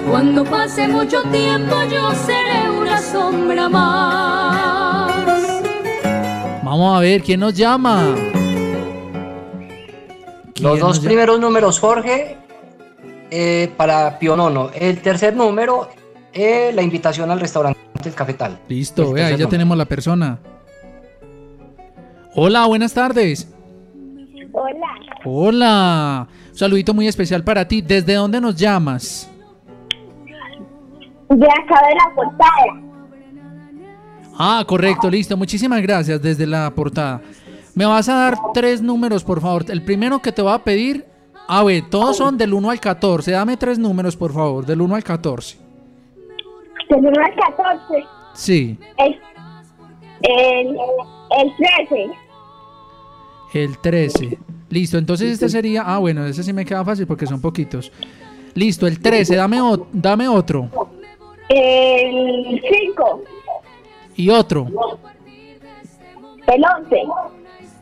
[0.09, 4.67] Cuando pase mucho tiempo yo seré una sombra más.
[6.63, 8.03] Vamos a ver quién nos llama.
[10.59, 12.35] Los ¿Quién dos primeros números, Jorge,
[13.29, 14.71] eh, para Pionono.
[14.73, 15.89] El tercer número,
[16.37, 18.59] eh, la invitación al restaurante El Cafetal.
[18.67, 20.39] Listo, vea, ahí ya tenemos la persona.
[22.35, 23.51] Hola, buenas tardes.
[24.51, 24.87] Hola,
[25.25, 26.27] Hola.
[26.51, 27.81] Un saludito muy especial para ti.
[27.81, 29.29] ¿Desde dónde nos llamas?
[31.29, 32.87] de acá de la portada.
[34.37, 35.35] Ah, correcto, listo.
[35.35, 37.21] Muchísimas gracias desde la portada.
[37.75, 39.65] Me vas a dar tres números, por favor.
[39.69, 41.05] El primero que te voy a pedir.
[41.49, 43.31] A ver, todos son del 1 al 14.
[43.31, 45.66] Dame tres números, por favor, del 1 al 14.
[46.89, 48.05] Del 1 al 14.
[48.33, 49.19] Sí, El,
[50.21, 50.67] el,
[51.39, 52.09] el 13.
[53.53, 54.37] el 13.
[54.69, 55.83] Listo, entonces este sería.
[55.85, 57.91] Ah, bueno, ese sí me queda fácil porque son poquitos.
[58.53, 59.35] Listo, el 13.
[59.35, 60.69] Dame, o- dame otro.
[61.49, 63.23] El 5.
[64.17, 64.67] Y otro.
[66.47, 66.97] El 11.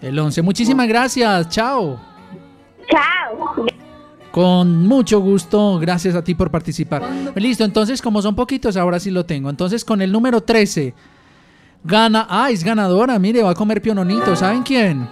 [0.01, 0.41] El 11.
[0.41, 1.49] Muchísimas gracias.
[1.49, 1.99] Chao.
[2.89, 3.65] Chao.
[4.35, 7.01] Con mucho gusto, gracias a ti por participar.
[7.35, 9.49] Listo, entonces como son poquitos, ahora sí lo tengo.
[9.49, 10.93] Entonces con el número 13,
[11.85, 15.07] gana, ah, es ganadora, mire, va a comer piononito, ¿saben quién?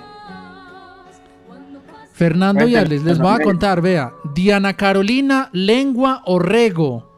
[2.11, 7.09] Fernando y Cuénteme, Alex, les voy a contar, vea, Diana Carolina Lengua Orrego.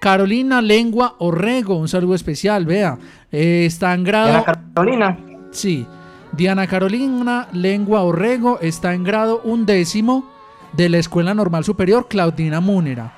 [0.00, 2.98] Carolina Lengua Orrego, un saludo especial, vea.
[3.30, 4.30] eh, está en grado...
[4.30, 4.44] Diana
[4.74, 5.18] Carolina.
[5.52, 5.86] Sí,
[6.32, 10.31] Diana Carolina Lengua Orrego está en grado undécimo
[10.72, 13.12] de la Escuela Normal Superior Claudina Múnera.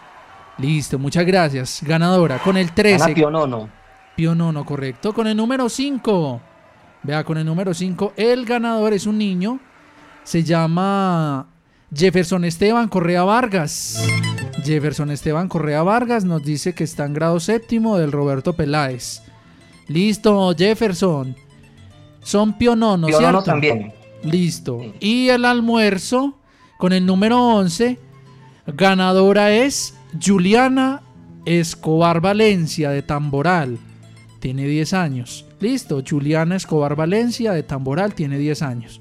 [0.59, 1.81] Listo, muchas gracias.
[1.83, 3.05] Ganadora con el 13.
[3.05, 3.69] Ana Pionono.
[4.17, 5.13] Pionono, correcto.
[5.13, 6.41] Con el número 5.
[7.03, 9.61] Vea, con el número 5, el ganador es un niño.
[10.23, 11.47] Se llama
[11.95, 14.03] Jefferson Esteban Correa Vargas.
[14.65, 19.23] Jefferson Esteban Correa Vargas nos dice que está en grado séptimo del Roberto Peláez.
[19.89, 21.37] Listo, Jefferson.
[22.23, 23.51] Son piononos, Pionono ¿cierto?
[23.51, 23.93] también.
[24.23, 24.81] Listo.
[24.99, 26.39] Y el almuerzo
[26.79, 27.99] con el número 11,
[28.67, 29.95] ganadora es
[30.25, 31.03] Juliana
[31.45, 33.79] Escobar Valencia de Tamboral.
[34.41, 35.47] Tiene 10 años.
[35.61, 39.01] Listo, Juliana Escobar Valencia de Tamboral tiene 10 años.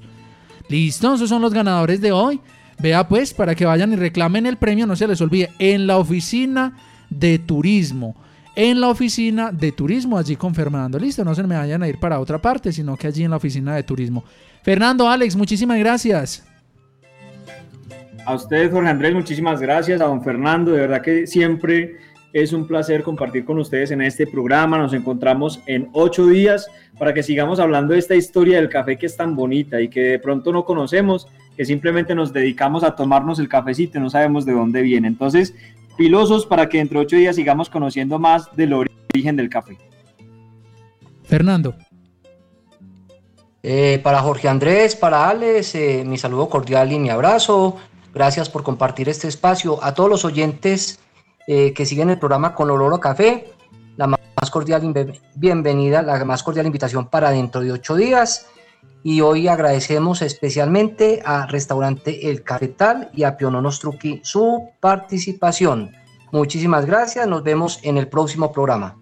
[0.68, 2.40] Listo, esos son los ganadores de hoy.
[2.78, 5.98] Vea pues, para que vayan y reclamen el premio, no se les olvide, en la
[5.98, 6.76] oficina
[7.10, 8.16] de turismo.
[8.56, 10.98] En la oficina de turismo, allí con Fernando.
[10.98, 13.36] Listo, no se me vayan a ir para otra parte, sino que allí en la
[13.36, 14.24] oficina de turismo.
[14.62, 16.44] Fernando, Alex, muchísimas gracias.
[18.26, 20.00] A ustedes, Jorge Andrés, muchísimas gracias.
[20.00, 21.96] A don Fernando, de verdad que siempre
[22.32, 24.78] es un placer compartir con ustedes en este programa.
[24.78, 26.66] Nos encontramos en ocho días
[26.98, 30.00] para que sigamos hablando de esta historia del café que es tan bonita y que
[30.00, 34.46] de pronto no conocemos, que simplemente nos dedicamos a tomarnos el cafecito y no sabemos
[34.46, 35.06] de dónde viene.
[35.06, 35.54] Entonces,
[35.96, 39.76] pilosos para que dentro de ocho días sigamos conociendo más del origen del café.
[41.24, 41.74] Fernando.
[43.62, 47.76] Eh, para Jorge Andrés, para Alex, eh, mi saludo cordial y mi abrazo.
[48.14, 49.82] Gracias por compartir este espacio.
[49.82, 51.00] A todos los oyentes
[51.46, 53.52] eh, que siguen el programa con olor a café,
[53.96, 54.94] la más cordial
[55.34, 58.46] bienvenida, la más cordial invitación para dentro de ocho días.
[59.02, 65.90] Y hoy agradecemos especialmente a Restaurante El Cafetal y a Piononos Truqui su participación.
[66.32, 68.96] Muchísimas gracias, nos vemos en el próximo programa.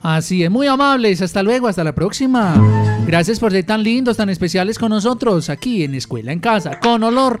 [0.00, 1.20] Así es, muy amables.
[1.22, 2.54] Hasta luego, hasta la próxima.
[3.06, 7.02] Gracias por ser tan lindos, tan especiales con nosotros aquí en Escuela en Casa, con
[7.02, 7.40] olor